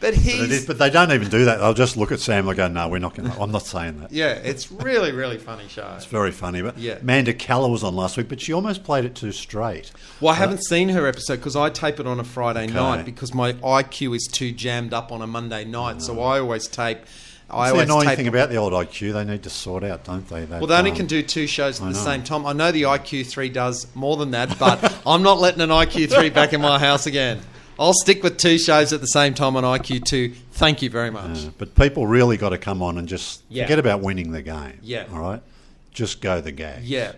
[0.00, 1.60] But But, it but they don't even do that.
[1.60, 4.00] They'll just look at Sam and go, "No, we're not going to." I'm not saying
[4.00, 4.12] that.
[4.12, 5.90] yeah, it's really really funny show.
[5.96, 6.60] It's very funny.
[6.60, 6.98] But Yeah.
[7.00, 9.92] Amanda Keller was on last week, but she almost played it too straight.
[10.20, 12.74] Well, I haven't seen her episode because I tape it on a Friday Okay.
[12.74, 16.02] night because my IQ is too jammed up on a Monday night.
[16.02, 16.98] So I always tape.
[17.48, 18.16] I It's the always annoying tape.
[18.16, 19.12] thing about the old IQ.
[19.12, 20.44] They need to sort out, don't they?
[20.46, 22.46] That, well, they only um, can do two shows at the same time.
[22.46, 26.52] I know the IQ3 does more than that, but I'm not letting an IQ3 back
[26.52, 27.40] in my house again.
[27.78, 30.34] I'll stick with two shows at the same time on IQ2.
[30.52, 31.46] Thank you very much.
[31.58, 33.64] But people really got to come on and just Yeah.
[33.64, 34.78] forget about winning the game.
[34.82, 35.06] Yeah.
[35.12, 35.42] All right.
[35.92, 36.84] Just go the gag.
[36.84, 37.12] Yeah.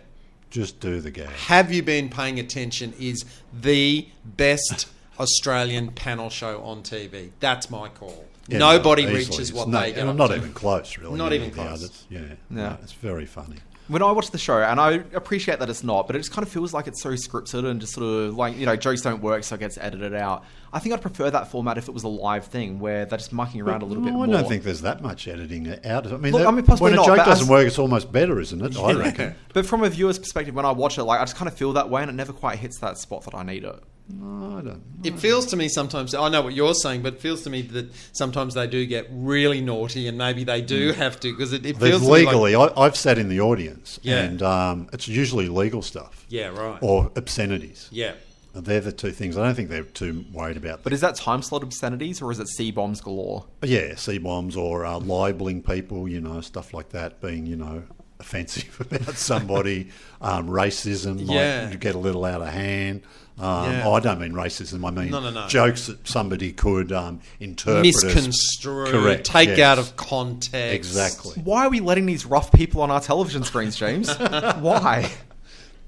[0.50, 1.28] Just do the gag.
[1.28, 2.94] Have you been paying attention?
[2.98, 4.86] Is the best
[5.18, 7.30] Australian panel show on TV.
[7.40, 8.24] That's my call.
[8.48, 9.18] Yeah, Nobody easily.
[9.18, 10.04] reaches what no- they get.
[10.14, 11.16] Not even close, really.
[11.16, 11.66] Not even close.
[11.66, 12.04] others.
[12.08, 12.20] Yeah.
[12.20, 12.34] Yeah.
[12.50, 13.56] No, it's very funny.
[13.88, 16.44] When I watch the show, and I appreciate that it's not, but it just kind
[16.44, 19.22] of feels like it's so scripted and just sort of like, you know, jokes don't
[19.22, 20.44] work, so it gets edited out.
[20.72, 23.32] I think I'd prefer that format if it was a live thing where they're just
[23.32, 24.26] mucking around a little bit No, more.
[24.26, 26.12] I don't think there's that much editing out.
[26.12, 27.78] I mean, Look, that- I mean, possibly when a not, joke doesn't as- work, it's
[27.78, 28.76] almost better, isn't it?
[28.76, 29.34] I reckon.
[29.54, 31.72] But from a viewer's perspective, when I watch it, like I just kind of feel
[31.74, 33.82] that way, and it never quite hits that spot that I need it.
[34.08, 34.82] No, I don't.
[35.02, 36.14] It feels to me sometimes.
[36.14, 39.08] I know what you're saying, but it feels to me that sometimes they do get
[39.10, 42.26] really naughty, and maybe they do have to because it, it feels to me like-
[42.26, 44.22] legally, I, I've sat in the audience, Yeah.
[44.22, 46.78] and um, it's usually legal stuff yeah, right.
[46.82, 47.88] or obscenities.
[47.90, 48.12] yeah,
[48.54, 49.36] They're the two things.
[49.36, 50.84] I don't think they're too worried about.
[50.84, 53.44] But is that time slot obscenities or is it C bombs galore?
[53.62, 57.82] Yeah, C bombs or uh, libeling people, you know, stuff like that, being, you know,
[58.20, 59.90] offensive about somebody,
[60.20, 61.66] um, racism, Yeah.
[61.70, 63.02] might get a little out of hand.
[63.38, 63.88] Um, Yeah.
[63.88, 64.86] I don't mean racism.
[64.86, 65.46] I mean No, no, no.
[65.46, 69.26] jokes that somebody could um, interpret misconstrue, correct.
[69.26, 69.60] take yes.
[69.60, 70.74] out of context.
[70.74, 71.42] exactly.
[71.42, 74.14] Why are we letting these rough people on our television screens, James?
[74.18, 75.10] Why?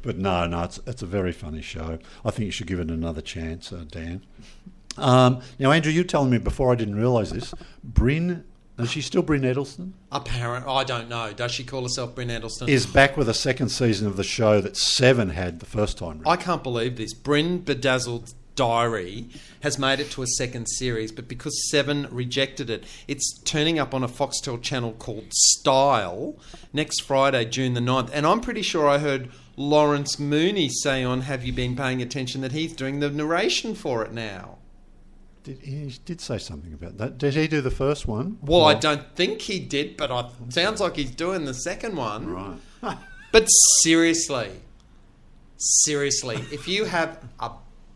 [0.02, 1.98] But no, no, it's, it's a very funny show.
[2.24, 4.24] I think you should give it another chance, uh, Dan.
[4.96, 7.54] Um, now, Andrew, you were telling me before I didn't realise this.
[7.88, 8.44] Brynne
[8.78, 9.92] Is she still Brynne Edelsten?
[10.12, 11.32] Apparent, I don't know.
[11.32, 12.68] Does she call herself Brynne Edelsten?
[12.68, 16.22] Is back with a second season of the show that Seven had the first time.
[16.26, 17.12] I can't believe this.
[17.12, 19.28] Brynne Bedazzled Diary
[19.62, 23.94] has made it to a second series, but because Seven rejected it, it's turning up
[23.94, 26.36] on a Foxtel channel called Style
[26.72, 28.10] next Friday, June the 9th.
[28.12, 32.40] And I'm pretty sure I heard Lawrence Mooney say on Have You Been Paying Attention
[32.40, 34.57] that he's doing the narration for it now.
[35.48, 37.16] Did, he did say something about that.
[37.16, 38.36] Did he do the first one?
[38.42, 42.60] Well, I don't think he did, but I, sounds like he's doing the second one.
[42.82, 42.98] Right.
[43.30, 43.46] But
[43.82, 44.50] seriously,
[45.58, 47.50] seriously, if you have a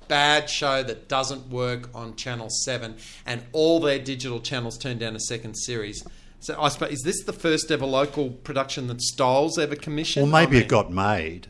[0.06, 5.16] bad show that doesn't work on Channel 7 and all their digital channels turn down
[5.16, 6.04] a second series,
[6.40, 10.30] so I suppose, is this the first ever local production that Styles ever commissioned?
[10.30, 11.46] Well, maybe I mean, it got made,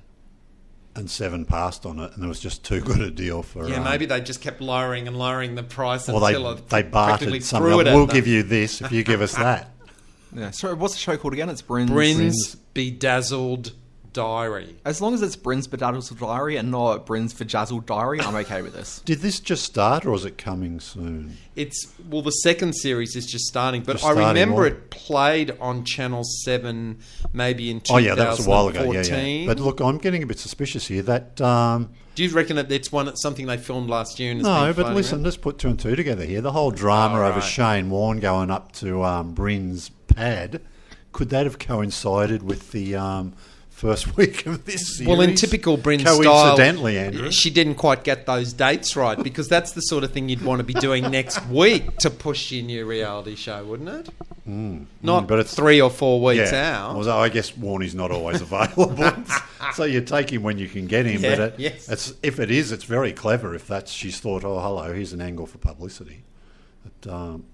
[0.94, 3.68] and Seven passed on it, and it was just too good a deal for.
[3.68, 6.88] Yeah, um, maybe they just kept lowering and lowering the price Well, until they they
[6.90, 7.86] practically bartered threw something.
[7.86, 8.14] it We'll them.
[8.14, 9.70] give you this if you give us that.
[10.34, 10.50] Yeah.
[10.50, 11.48] So what's the show called again?
[11.50, 11.90] It's Brynne's.
[11.90, 13.72] Brynne's, Brynne's Bedazzled
[14.12, 14.76] Diary.
[14.84, 18.74] As long as it's Brynne's Bedazzled Diary and not Brynne's Vajazzled Diary, I'm okay with
[18.74, 19.00] this.
[19.04, 21.36] Did this just start, or is it coming soon?
[21.56, 24.72] It's well, the second series is just starting, but Just I starting, remember what?
[24.72, 26.98] it played on Channel Seven,
[27.32, 28.80] maybe in Oh yeah, that was a while ago.
[28.92, 29.40] Yeah, 2014.
[29.42, 29.46] yeah.
[29.46, 31.02] But look, I'm getting a bit suspicious here.
[31.02, 34.30] That um, Do you reckon that it's one something they filmed last year?
[34.30, 35.24] And has no, been but floating listen, around?
[35.24, 36.40] let's put two and two together here.
[36.40, 37.44] The whole drama Oh, over right.
[37.44, 40.60] Shane Warne going up to um, Brynne's pad
[41.12, 43.34] could that have coincided with the um,
[43.82, 45.08] first week of this series?
[45.08, 47.30] Well, in typical Brynne style, coincidentally, Andrew.
[47.32, 50.60] she didn't quite get those dates right because that's the sort of thing you'd want
[50.60, 54.08] to be doing next week to push your new reality show, wouldn't it?
[54.44, 56.78] Not Mm, but it's- three or four weeks yeah.
[56.78, 56.96] out.
[56.96, 59.14] Although I guess Warney's not always available,
[59.74, 61.20] so you take him when you can get him.
[61.22, 61.88] Yeah, but it, yes.
[61.88, 63.54] it's, if it is, it's very clever.
[63.54, 66.22] If that's she's thought, oh, hello, here's an angle for publicity.
[67.00, 67.44] But, um,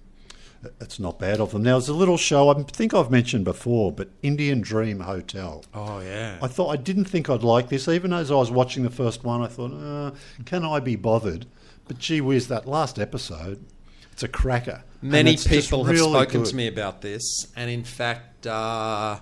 [0.81, 1.63] it's not bad of them.
[1.63, 5.65] Now, there's a little show I think I've mentioned before, but Indian Dream Hotel.
[5.75, 6.39] oh yeah.
[6.43, 9.25] I thought I didn't think I'd like this, even as I was watching the first
[9.25, 9.43] one.
[9.43, 10.11] I thought, uh,
[10.45, 11.47] can I be bothered?
[11.87, 13.65] But gee whiz, that last episode,
[14.13, 14.85] it's a cracker.
[15.01, 16.51] Many people have really spoken good.
[16.51, 19.21] to me about this, and in fact, uh,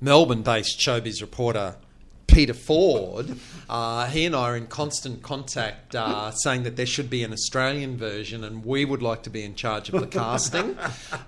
[0.00, 1.76] Melbourne-based showbiz reporter
[2.38, 3.36] Peter Ford,
[3.68, 7.32] uh, he and I are in constant contact, uh, saying that there should be an
[7.32, 10.78] Australian version, and we would like to be in charge of the casting,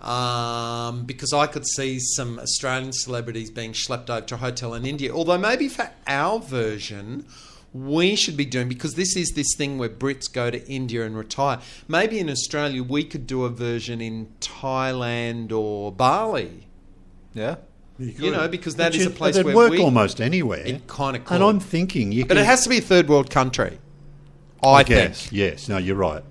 [0.02, 4.86] um, because I could see some Australian celebrities being schlepped over to a hotel in
[4.86, 5.12] India.
[5.12, 7.26] Although maybe for our version
[7.72, 11.16] we should be doing because this is this thing where Brits go to India and
[11.16, 11.58] retire.
[11.88, 16.68] Maybe in Australia we could do a version in Thailand or Bali.
[17.34, 17.56] Yeah.
[18.00, 20.60] You know, because that is you- a place where work we- almost anywhere.
[20.66, 21.44] It kinda And.
[21.44, 23.78] I'm thinking, you But can, it has to be a third world country.
[24.62, 24.88] I, I think.
[24.88, 25.68] guess, yes.
[25.68, 26.22] No, you're right.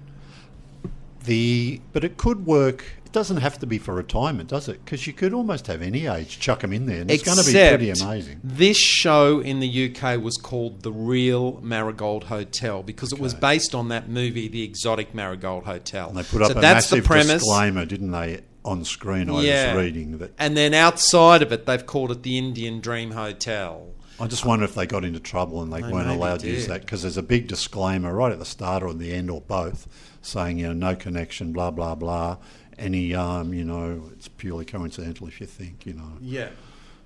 [1.26, 2.86] The but it could work.
[3.06, 4.84] It doesn't have to be for retirement, does it?
[4.86, 7.44] Because you could almost have any age chuck them in there, and it's going to
[7.46, 8.40] be pretty Except amazing.
[8.44, 13.74] This show in the UK was called The Real Marigold Hotel because it was based
[13.74, 16.10] on that movie, The Exotic Marigold Hotel.
[16.10, 17.28] And they put up so a that's massive the premise.
[17.42, 19.30] disclaimer, didn't they, on screen?
[19.30, 19.76] I Yeah.
[19.76, 20.34] was reading that.
[20.38, 23.88] And then outside of it, they've called it the Indian Dream Hotel.
[24.20, 26.68] I just wonder if they got into trouble and they They weren't allowed to use
[26.68, 29.40] that because there's a big disclaimer right at the start or at the end or
[29.40, 29.88] both,
[30.22, 32.38] saying you know no connection, blah blah blah.
[32.78, 36.18] Any um, you know, it's purely coincidental if you think you know.
[36.22, 36.50] Yeah.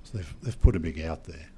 [0.03, 1.49] So they've they've put a big out there.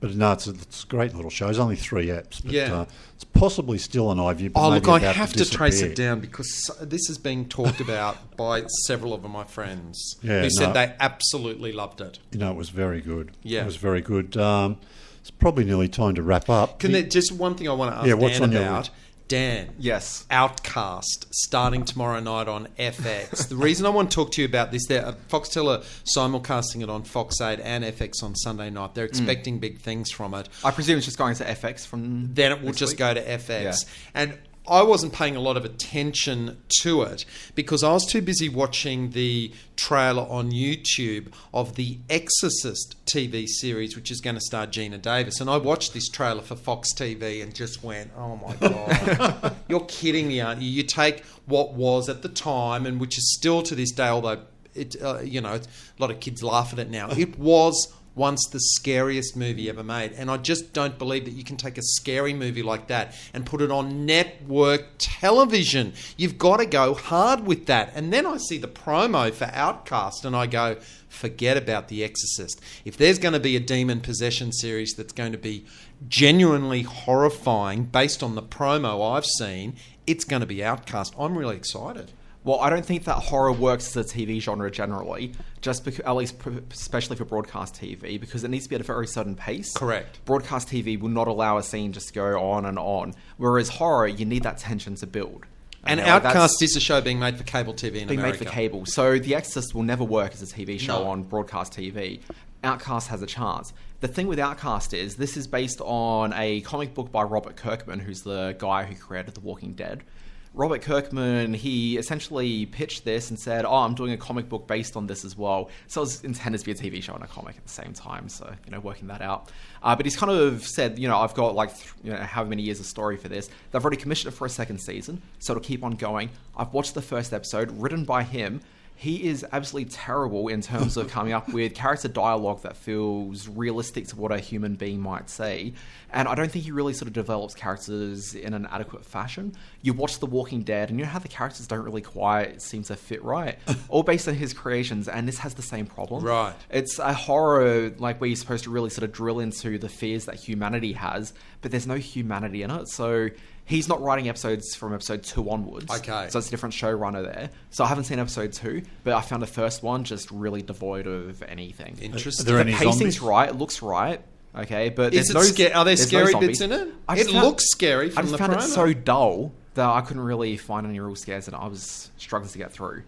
[0.00, 1.48] But no, it's a, it's a great little show.
[1.48, 2.72] It's only three apps, but Yeah.
[2.74, 4.50] uh, it's possibly still an iView.
[4.54, 8.64] Oh, look, I have to trace it down because this is being talked about by
[8.86, 12.18] several of my friends Yeah, who said they absolutely loved it.
[12.32, 13.32] You know, it was very good.
[13.42, 13.60] Yeah.
[13.62, 14.36] it was very good.
[14.38, 14.78] Um,
[15.20, 16.78] it's probably nearly time to wrap up.
[16.78, 18.62] Can The- there, just one thing I want to ask Yeah, what's Dan on your
[18.62, 18.78] about?
[18.78, 18.90] list?
[19.30, 19.72] Dan.
[19.78, 20.26] Yes.
[20.28, 23.48] Outcast starting tomorrow night on FX.
[23.48, 26.82] the reason I want to talk to you about this, there, uh, Foxtel are simulcasting
[26.82, 28.96] it on Fox 8 and FX on Sunday night.
[28.96, 30.48] They're expecting big things from it.
[30.64, 32.34] I presume it's just going to FX from.
[32.34, 32.98] then it will just week?
[32.98, 33.62] go to FX.
[33.62, 33.72] Yeah.
[34.14, 34.38] And
[34.68, 39.10] I wasn't paying a lot of attention to it because I was too busy watching
[39.10, 45.00] the trailer on YouTube of the Exorcist TV series, which is going to star Geena
[45.00, 45.40] Davis.
[45.40, 49.86] And I watched this trailer for Fox TV and just went, "Oh my god, you're
[49.86, 53.62] kidding me, aren't you?" You take what was at the time and which is still
[53.62, 54.42] to this day, although
[54.74, 55.62] it, uh, you know, a
[55.98, 57.10] lot of kids laugh at it now.
[57.10, 60.12] It was once the scariest movie ever made.
[60.12, 63.46] And I just don't believe that you can take a scary movie like that and
[63.46, 65.92] put it on network television.
[66.16, 67.92] You've got to go hard with that.
[67.94, 70.76] And then I see the promo for Outcast and I go,
[71.08, 72.60] forget about The Exorcist.
[72.84, 75.66] If there's going to be a demon possession series that's going to be
[76.08, 81.14] genuinely horrifying based on the promo I've seen, it's going to be Outcast.
[81.18, 82.12] I'm really excited.
[82.42, 86.12] Well, I don't think that horror works as a TV genre generally, just because, at
[86.12, 86.36] least
[86.72, 89.74] especially for broadcast TV, because it needs to be at a very certain pace.
[89.74, 90.24] Correct.
[90.24, 94.08] Broadcast TV will not allow a scene just to go on and on, whereas horror,
[94.08, 95.44] you need that tension to build.
[95.84, 98.38] And that's Outcast is a show being made for cable TV in being America.
[98.44, 101.10] made for cable, so The Exorcist will never work as a TV show No.
[101.10, 102.20] on broadcast TV.
[102.64, 103.72] Outcast has a chance.
[104.00, 107.98] The thing with Outcast is this is based on a comic book by Robert Kirkman,
[108.00, 110.04] who's the guy who created The Walking Dead.
[110.52, 114.96] Robert Kirkman, he essentially pitched this and said, "Oh, I'm doing a comic book based
[114.96, 117.28] on this as well." So it was intended to be a TV show and a
[117.28, 118.28] comic at the same time.
[118.28, 119.50] So you know, working that out.
[119.82, 122.42] Uh, but he's kind of said, you know, I've got like th- you know how
[122.42, 123.48] many years of story for this.
[123.70, 126.30] They've already commissioned it for a second season, so it'll keep on going.
[126.56, 128.60] I've watched the first episode, written by him.
[129.00, 134.08] He is absolutely terrible in terms of coming up with character dialogue that feels realistic
[134.08, 135.72] to what a human being might say.
[136.12, 139.54] And I don't think he really sort of develops characters in an adequate fashion.
[139.80, 142.82] You watch The Walking Dead, and you know how the characters don't really quite seem
[142.84, 146.22] to fit right, all based on his creations, and this has the same problem.
[146.22, 146.54] Right.
[146.68, 150.26] It's a horror like where you're supposed to really sort of drill into the fears
[150.26, 151.32] that humanity has,
[151.62, 152.86] but there's no humanity in it.
[152.88, 153.30] So
[153.70, 155.90] he's not writing episodes from episode two onwards.
[155.90, 156.26] Okay.
[156.28, 157.50] So it's a different showrunner there.
[157.70, 161.06] So I haven't seen episode two, but I found the first one just really devoid
[161.06, 161.96] of anything.
[162.02, 162.44] Interesting.
[162.44, 163.20] Are there the any pacing's zombies?
[163.22, 164.20] right, it looks right.
[164.54, 166.48] Okay, but Is there's it no sca- are there there's no scary zombies.
[166.48, 166.88] bits in it?
[167.08, 170.00] I It found- looks scary I from just the found it so dull that I
[170.00, 171.54] couldn't really find any real scares and.
[171.56, 173.04] I was struggling to get through.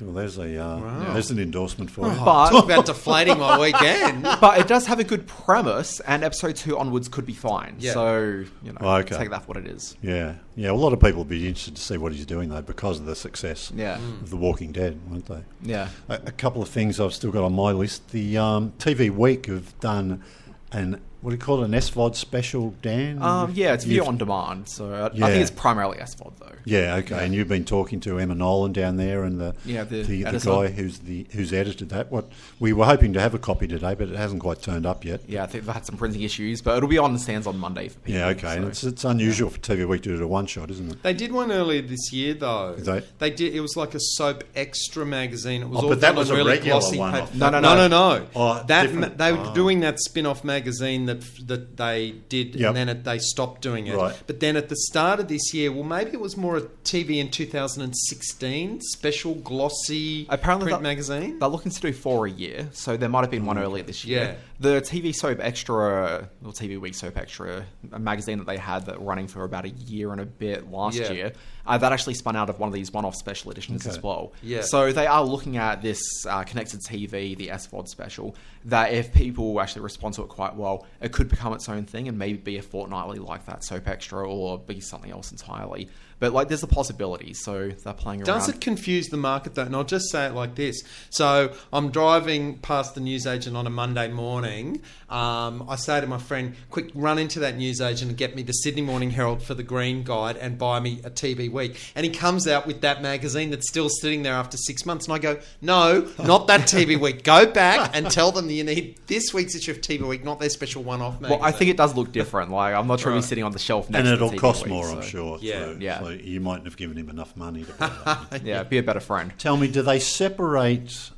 [0.00, 2.18] Well, there's a uh, there's an endorsement for it.
[2.24, 4.22] But Talk about deflating my weekend.
[4.40, 7.76] but it does have a good premise, and episode two onwards could be fine.
[7.78, 7.92] Yeah.
[7.94, 8.18] So
[8.62, 9.16] you know, Oh, okay.
[9.16, 9.96] take that for what it is.
[10.02, 10.70] Yeah, yeah.
[10.70, 13.06] A lot of people would be interested to see what he's doing though, because of
[13.06, 13.96] the success Yeah.
[13.96, 15.42] of The Walking Dead, won't they?
[15.62, 15.88] Yeah.
[16.08, 18.10] A, a couple of things I've still got on my list.
[18.10, 20.22] The um, TV Week have done
[20.70, 23.20] an what do you call it, an SVOD special, Dan?
[23.22, 26.52] Um, yeah, it's video You've- on demand, so I, I think it's primarily SVOD though.
[26.64, 27.24] Yeah, okay.
[27.24, 30.50] And you've been talking to Emma Nolan down there, and the Yeah, the the, editor.
[30.50, 32.10] guy who's the who's edited that.
[32.12, 35.04] What we were hoping to have a copy today, but it hasn't quite turned up
[35.04, 35.22] yet.
[35.26, 37.58] Yeah, I think they've had some printing issues, but it'll be on the stands on
[37.58, 38.20] Monday for people.
[38.20, 38.56] Yeah, okay.
[38.56, 41.02] And it's it's unusual for TV Week to do a one shot, isn't it?
[41.02, 42.74] They did one earlier this year, though.
[42.76, 43.30] Did they?
[43.30, 43.54] did.
[43.54, 45.62] It was like a soap extra magazine.
[45.62, 47.60] It was Oh, all but that was a really regular glossy one pa- No, no,
[47.60, 48.18] no, no, no.
[48.18, 49.54] no, Oh, that ma- they were Oh.
[49.54, 52.68] doing that spin-off magazine that that they did, Yep.
[52.68, 53.96] and then it, they stopped doing it.
[53.96, 54.14] Right.
[54.26, 57.18] But then at the start of this year, well, maybe it was more a TV
[57.18, 61.38] in 2016 special glossy Apparently print that- magazine.
[61.38, 63.62] They're looking to do four a year, so there might have been one mm.
[63.62, 64.22] earlier this year.
[64.22, 64.34] Yeah.
[64.60, 69.00] The TV soap extra, or TV week soap extra, a magazine that they had that
[69.00, 71.12] running for about a year and a bit last Yeah.
[71.12, 71.32] year,
[71.64, 73.96] uh, that actually spun out of one of these one-off special editions Okay.
[73.96, 74.32] as well.
[74.42, 74.62] Yeah.
[74.62, 78.34] So they are looking at this uh, connected TV, the SVOD special,
[78.64, 82.08] that if people actually respond to it quite well, it could become its own thing
[82.08, 85.88] and maybe be a fortnightly like that soap extra, or be something else entirely.
[86.20, 88.26] But like, there's a possibility, so they're playing around.
[88.38, 89.62] Does it confuse the market though?
[89.62, 90.82] And I'll just say it like this.
[91.10, 94.82] So I'm driving past the newsagent on a Monday morning.
[95.08, 98.52] Um, I say to my friend, quick, run into that newsagent and get me the
[98.52, 101.78] Sydney Morning Herald for the Green Guide and buy me a TV Week.
[101.94, 105.06] And he comes out with that magazine that's still sitting there after six months.
[105.06, 107.24] And I go, no, not that TV Week.
[107.24, 110.40] Go back and tell them that you need this week's issue of TV Week, not
[110.40, 111.38] their special one-off magazine.
[111.40, 112.50] Well, I think it does look different.
[112.50, 113.16] Like, I'm not sure Right.
[113.16, 115.02] he's sitting on the shelf next And it'll the TV cost week, more, so- I'm
[115.02, 115.38] sure.
[115.40, 115.58] Yeah.
[115.64, 116.00] so, Yeah.
[116.00, 118.40] so you mightn't have given him enough money to that.
[118.44, 119.32] Yeah, be a better friend.
[119.38, 121.10] Tell me, do they separate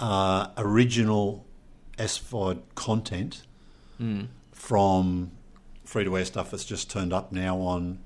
[0.00, 1.44] uh, original
[1.98, 3.42] SVOD content
[3.98, 4.24] Hmm.
[4.52, 5.30] from
[5.84, 7.98] free to air stuff that's just turned up now on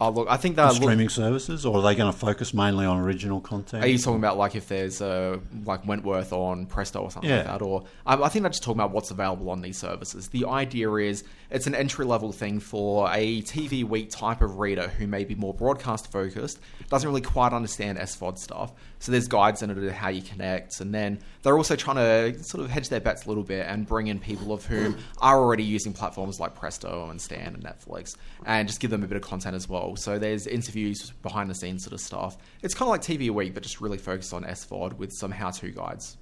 [0.00, 0.74] Oh, look, I think the that.
[0.74, 3.84] Look, streaming services, or are they going to focus mainly on original content?
[3.84, 7.38] are you talking about like if there's uh, like Wentworth on Presto or something Yeah.
[7.38, 10.28] like that, or um, I think they're just talking about what's available on these services.
[10.28, 14.86] The idea is it's an entry level thing for a TV week type of reader
[14.86, 18.72] who may be more broadcast focused, doesn't really quite understand SVOD stuff.
[19.00, 21.96] So there's guides in it to how you connect, and then they're also trying
[22.34, 24.96] to sort of hedge their bets a little bit and bring in people of whom
[25.20, 29.06] are already using platforms like Presto and Stan and Netflix, and just give them a
[29.08, 29.87] bit of content as well.
[29.96, 32.36] So there's interviews, behind the scenes sort of stuff.
[32.62, 35.30] It's kind of like TV a Week, but just really focused on SVOD with some
[35.30, 36.16] how to guides.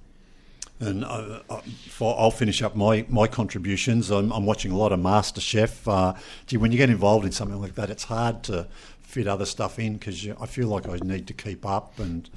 [0.79, 4.11] And uh, uh, for, I'll finish up my, my contributions.
[4.11, 5.91] I'm, I'm watching a lot of MasterChef.
[5.91, 8.67] Uh, gee, when you get involved in something like that, it's hard to
[9.01, 12.29] fit other stuff in because I feel like I need to keep up, and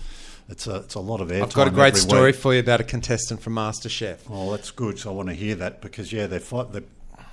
[0.48, 1.42] it's a it's a lot of airtime.
[1.42, 2.36] I've got a great story week.
[2.36, 4.20] for you about a contestant from MasterChef.
[4.30, 4.98] Oh, that's good.
[4.98, 6.84] So I want to hear that because yeah, they're fight, they're,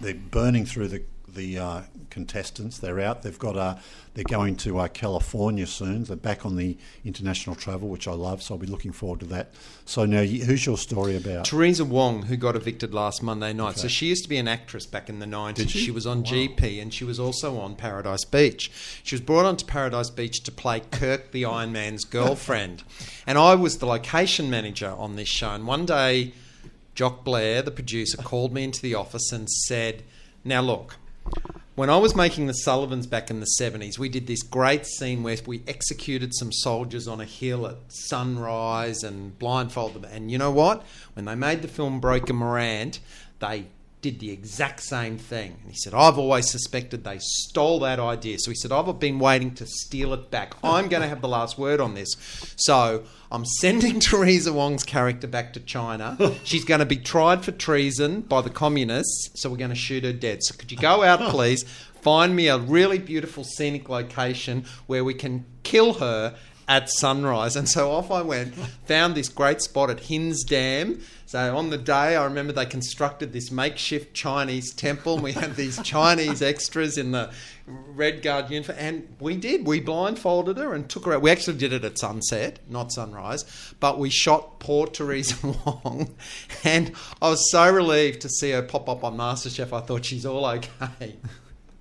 [0.01, 2.79] they're burning through the the uh, contestants.
[2.79, 3.21] They're out.
[3.21, 3.75] They've got uh,
[4.13, 6.05] they're going to uh, California soon.
[6.05, 8.41] They're back on the international travel, which I love.
[8.41, 9.51] So I'll be looking forward to that.
[9.85, 11.45] So now, who's your story about?
[11.45, 13.77] Teresa Wong, who got evicted last Monday night.
[13.77, 15.55] So she used to be an actress back in the 90s.
[15.55, 15.91] Did she?
[15.91, 18.71] was on GP and she was also on Paradise Beach.
[19.03, 22.83] She was brought onto Paradise Beach to play Kirk the Iron Man's girlfriend.
[23.25, 25.51] and I was the location manager on this show.
[25.51, 26.33] And one day,
[26.93, 30.03] Jock Blair, the producer, called me into the office and said,
[30.43, 30.97] Now look,
[31.77, 35.21] when I was making the Sullivans back in the 70s, we did this great scene
[35.21, 40.11] where we executed some soldiers on a hill at sunrise and blindfolded them.
[40.11, 40.83] And you know what?
[41.13, 42.99] When they made the film Breaker Morant,
[43.37, 43.67] they
[44.01, 45.57] did the exact same thing.
[45.61, 48.37] And he said, I've always suspected they stole that idea.
[48.39, 50.53] So he said, I've been waiting to steal it back.
[50.63, 52.15] I'm going to have the last word on this.
[52.57, 56.15] So I'm sending Teresa Wong's character back to China.
[56.43, 59.31] She's going to be tried for treason by the communists.
[59.41, 60.43] So we're going to shoot her dead.
[60.43, 61.63] So could you go out, please?
[62.01, 66.37] Find me a really beautiful scenic location where we can kill her
[66.67, 67.55] at sunrise.
[67.55, 68.53] And so off I went,
[68.85, 71.01] found this great spot at Hinze Dam.
[71.25, 75.15] So on the day, I remember they constructed this makeshift Chinese temple.
[75.15, 77.31] And we had these Chinese extras in the
[77.65, 78.77] Red Guard uniform.
[78.79, 79.65] And we did.
[79.65, 81.21] We blindfolded her and took her out.
[81.21, 83.45] We actually did it at sunset, not sunrise.
[83.79, 86.15] But we shot poor Teresa Wong.
[86.63, 86.91] And
[87.21, 89.71] I was so relieved to see her pop up on MasterChef.
[89.71, 91.15] I thought she's all okay.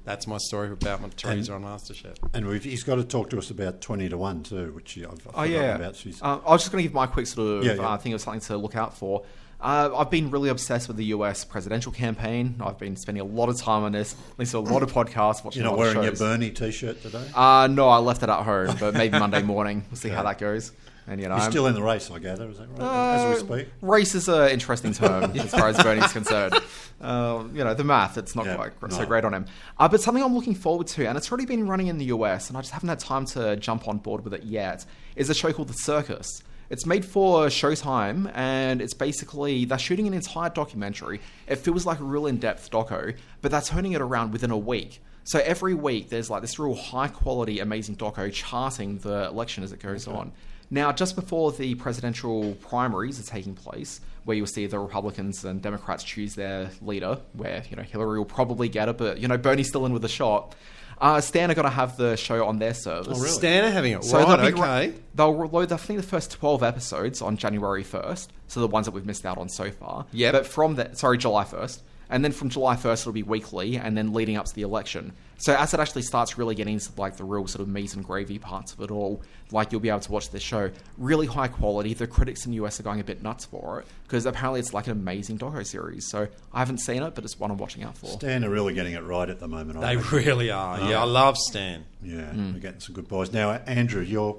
[0.06, 2.16] That's my story about my Teresa on MasterChef.
[2.32, 5.04] And we've, he's got to talk to us about twenty to one too, which I've,
[5.10, 5.74] I've Oh forgotten yeah.
[5.74, 5.96] about.
[5.96, 7.88] She's, Uh, I was just going to give my quick sort of Yeah, yeah.
[7.88, 9.24] Uh, thing of something to look out for.
[9.60, 12.56] Uh, I've been really obsessed with the US presidential campaign.
[12.60, 15.42] I've been spending a lot of time on this, listening to a lot of podcasts,
[15.44, 16.16] watching you're not a lot of wearing your.
[16.16, 17.26] Bernie T-shirt today.
[17.34, 19.84] Uh, no, I left it at home, but maybe Monday morning.
[19.90, 20.72] We'll see how that goes.
[21.08, 22.48] And you know, You're I'm- still in the race, I gather.
[22.50, 22.80] Is that right?
[22.80, 23.68] uh, As we speak.
[23.80, 26.54] Race is an interesting term as far as Bernie's concerned.
[27.00, 29.46] Uh, you know, the math, it's not Yeah, quite so great on him.
[29.78, 32.48] Uh, but something I'm looking forward to, and it's already been running in the US,
[32.48, 34.84] and I just haven't had time to jump on board with it yet,
[35.14, 36.42] is a show called The Circus.
[36.68, 41.20] It's made for Showtime, and it's basically they're shooting an entire documentary.
[41.46, 45.00] It feels like a real in-depth doco, but they're turning it around within a week.
[45.24, 49.72] So every week there's like this real high quality, amazing doco charting the election as
[49.72, 50.32] it goes on.
[50.70, 55.62] Now, just before the presidential primaries are taking place, where you'll see the Republicans and
[55.62, 59.38] Democrats choose their leader, where you know Hillary will probably get it, but you know
[59.38, 60.56] Bernie's still in with a shot.
[60.98, 63.18] Uh, Stan are going to have the show on their service.
[63.18, 63.28] Oh, really?
[63.28, 64.04] Stan are having it.
[64.04, 64.94] So right, they'll be okay.
[65.14, 68.32] they'll load, I think, the first twelve episodes on January first.
[68.48, 70.06] So the ones that we've missed out on so far.
[70.12, 70.32] Yeah.
[70.32, 73.96] But from that, sorry, July first, and then from July first it'll be weekly, and
[73.96, 75.12] then leading up to the election.
[75.38, 78.02] So as it actually starts really getting into like the real sort of meat and
[78.04, 79.22] gravy parts of it all,
[79.52, 81.92] like you'll be able to watch this show really high quality.
[81.92, 84.72] The critics in the US are going a bit nuts for it because apparently it's
[84.72, 86.08] like an amazing doco series.
[86.08, 88.06] So I haven't seen it, but it's one I'm watching out for.
[88.06, 89.78] Stan are really getting it right at the moment.
[89.78, 90.16] I They reckon.
[90.18, 90.80] really are.
[90.90, 91.84] Yeah, I love Stan.
[92.02, 92.54] Yeah, Hmm.
[92.54, 93.30] we're getting some good boys.
[93.30, 94.38] Now, Andrew, you're,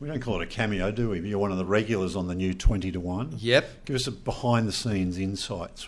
[0.00, 1.20] we don't call it a cameo, do we?
[1.20, 3.36] You're one of the regulars on the new 20 to 1.
[3.38, 3.84] Yep.
[3.84, 5.86] Give us a behind the scenes insights.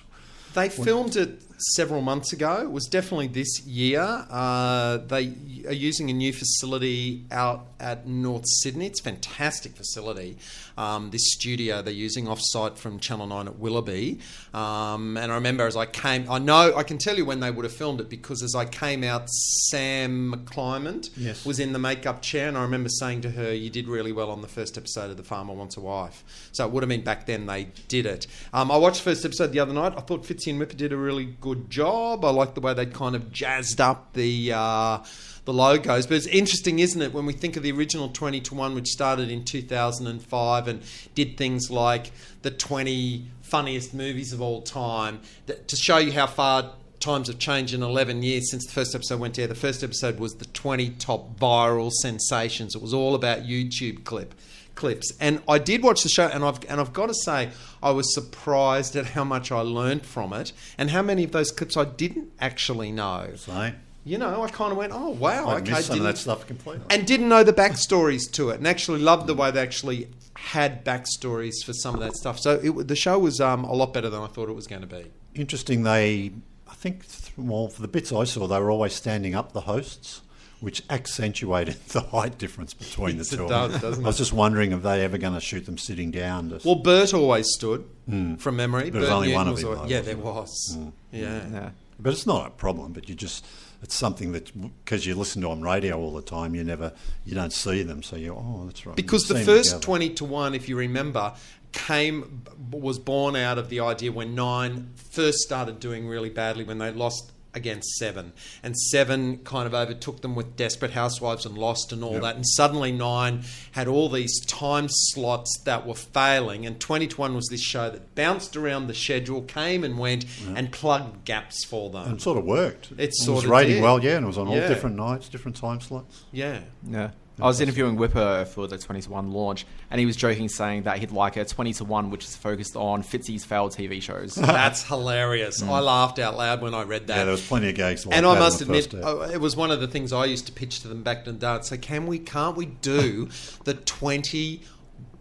[0.55, 2.61] They filmed it several months ago.
[2.63, 4.01] It was definitely this year.
[4.31, 5.33] Uh, they
[5.67, 8.87] are using a new facility out at North Sydney.
[8.87, 10.37] It's a fantastic facility.
[10.77, 14.19] Um, this studio they're using off site from Channel 9 at Willoughby.
[14.53, 17.51] Um, and I remember as I came, I know, I can tell you when they
[17.51, 21.45] would have filmed it because as I came out, Sam McClymont Yes.
[21.45, 22.49] was in the makeup chair.
[22.49, 25.17] And I remember saying to her, You did really well on the first episode of
[25.17, 26.25] The Farmer Wants a Wife.
[26.53, 28.27] So it would have been back then they did it.
[28.53, 29.95] Um, I watched the first episode the other night.
[29.97, 32.25] I thought Fitzy and Whipper did a really good job.
[32.25, 34.53] I like the way they kind of jazzed up the.
[34.53, 34.99] Uh,
[35.45, 38.55] the logos, but it's interesting, isn't it, when we think of the original 20 to
[38.55, 40.83] 1, which started in 2005 and
[41.15, 46.27] did things like the 20 funniest movies of all time, that, to show you how
[46.27, 49.47] far times have changed in 11 years since the first episode went air.
[49.47, 52.75] The first episode was the 20 top viral sensations.
[52.75, 54.35] It was all about YouTube clip
[54.75, 55.13] clips.
[55.21, 57.51] And I did watch the show and I've and I've got to say
[57.83, 61.51] I was surprised at how much I learned from it and how many of those
[61.53, 63.31] clips I didn't actually know.
[63.37, 63.73] So,
[64.05, 66.47] You know, I kind of went, "Oh wow, I okay." missed some of that stuff
[66.47, 66.85] completely.
[66.91, 70.85] and didn't know the backstories to it, and actually loved the way they actually had
[70.85, 72.39] backstories for some of that stuff.
[72.39, 74.83] So it, the show was um, a lot better than I thought it was going
[74.83, 75.07] to be.
[75.35, 76.33] Interesting, they,
[76.69, 77.05] I think,
[77.37, 80.21] well, for the bits I saw, they were always standing up the hosts,
[80.61, 83.45] which accentuated the height difference between the two.
[83.45, 83.81] of does, them.
[83.81, 86.51] doesn't I was just wondering if they ever going to shoot them sitting down.
[86.51, 88.37] To, Well, Bert always stood hmm.
[88.37, 88.85] from memory.
[88.85, 89.75] But there was only Newton one of them.
[89.77, 90.77] always- yeah, there was.
[90.77, 90.89] Hmm.
[91.13, 91.41] Yeah.
[91.53, 91.71] Yeah.
[91.99, 92.93] but it's not a problem.
[92.93, 93.45] But you just,
[93.83, 94.51] it's something that
[94.85, 96.93] because you listen to them on radio all the time, you never,
[97.25, 98.97] you don't see them, so you, oh, that's right.
[98.97, 99.85] Because You the first together.
[99.85, 101.35] 20 20 to 1, if you remember,
[101.75, 106.79] came was born out of the idea when Nine first started doing really badly when
[106.79, 108.33] they lost against Seven,
[108.63, 112.23] and Seven kind of overtook them with Desperate Housewives and Lost and all Yep.
[112.23, 113.43] that, and suddenly Nine
[113.73, 117.91] had all these time slots that were failing, and 20 to 1 was this show
[117.91, 120.25] that bounced around the schedule, came and went,
[120.55, 122.09] and plugged gaps for them.
[122.11, 122.91] And sort of worked.
[122.99, 123.83] It was sort of rating did.
[123.83, 126.25] well, yeah, and it was on all different nights, different time slots.
[126.33, 126.61] yeah.
[126.89, 127.11] Yeah.
[127.41, 130.85] I was interviewing Whipper for the 20 to 1 launch, and he was joking saying
[130.85, 134.35] that he'd like a 20 to 1 which is focused on Fitzy's failed TV shows.
[134.37, 135.61] That's hilarious.
[135.63, 137.15] I laughed out loud when I read that.
[137.15, 137.19] Mm.
[137.19, 139.33] Yeah, there was plenty of gags like and that I must admit, first hour.
[139.33, 141.41] it was one of the things I used to pitch to them back in the
[141.41, 141.47] day.
[141.49, 142.21] I'd say, "Can we?
[142.21, 143.29] Can't we do
[143.65, 144.63] the twenty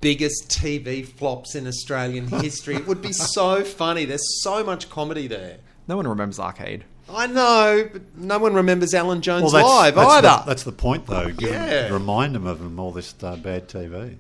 [0.02, 2.76] biggest TV flops in Australian history?
[2.76, 4.06] it would be so funny.
[4.06, 5.60] There's so much comedy there.
[5.88, 6.86] No one remembers Arcade.
[7.16, 10.28] I know, but no one remembers Alan Jones Well, that's, live that's either.
[10.28, 11.28] The, that's the point, though.
[11.30, 11.90] Give them- Yeah.
[11.94, 14.16] remind them of them all this uh, bad TV.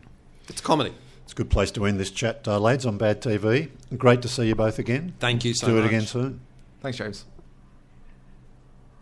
[0.50, 0.94] it's comedy.
[1.24, 3.70] It's a good place to end this chat, uh, lads, on bad TV.
[3.98, 5.14] Great to see you both again.
[5.20, 5.86] Thank you so Do much.
[5.86, 6.42] it again soon.
[6.82, 7.26] Thanks, James.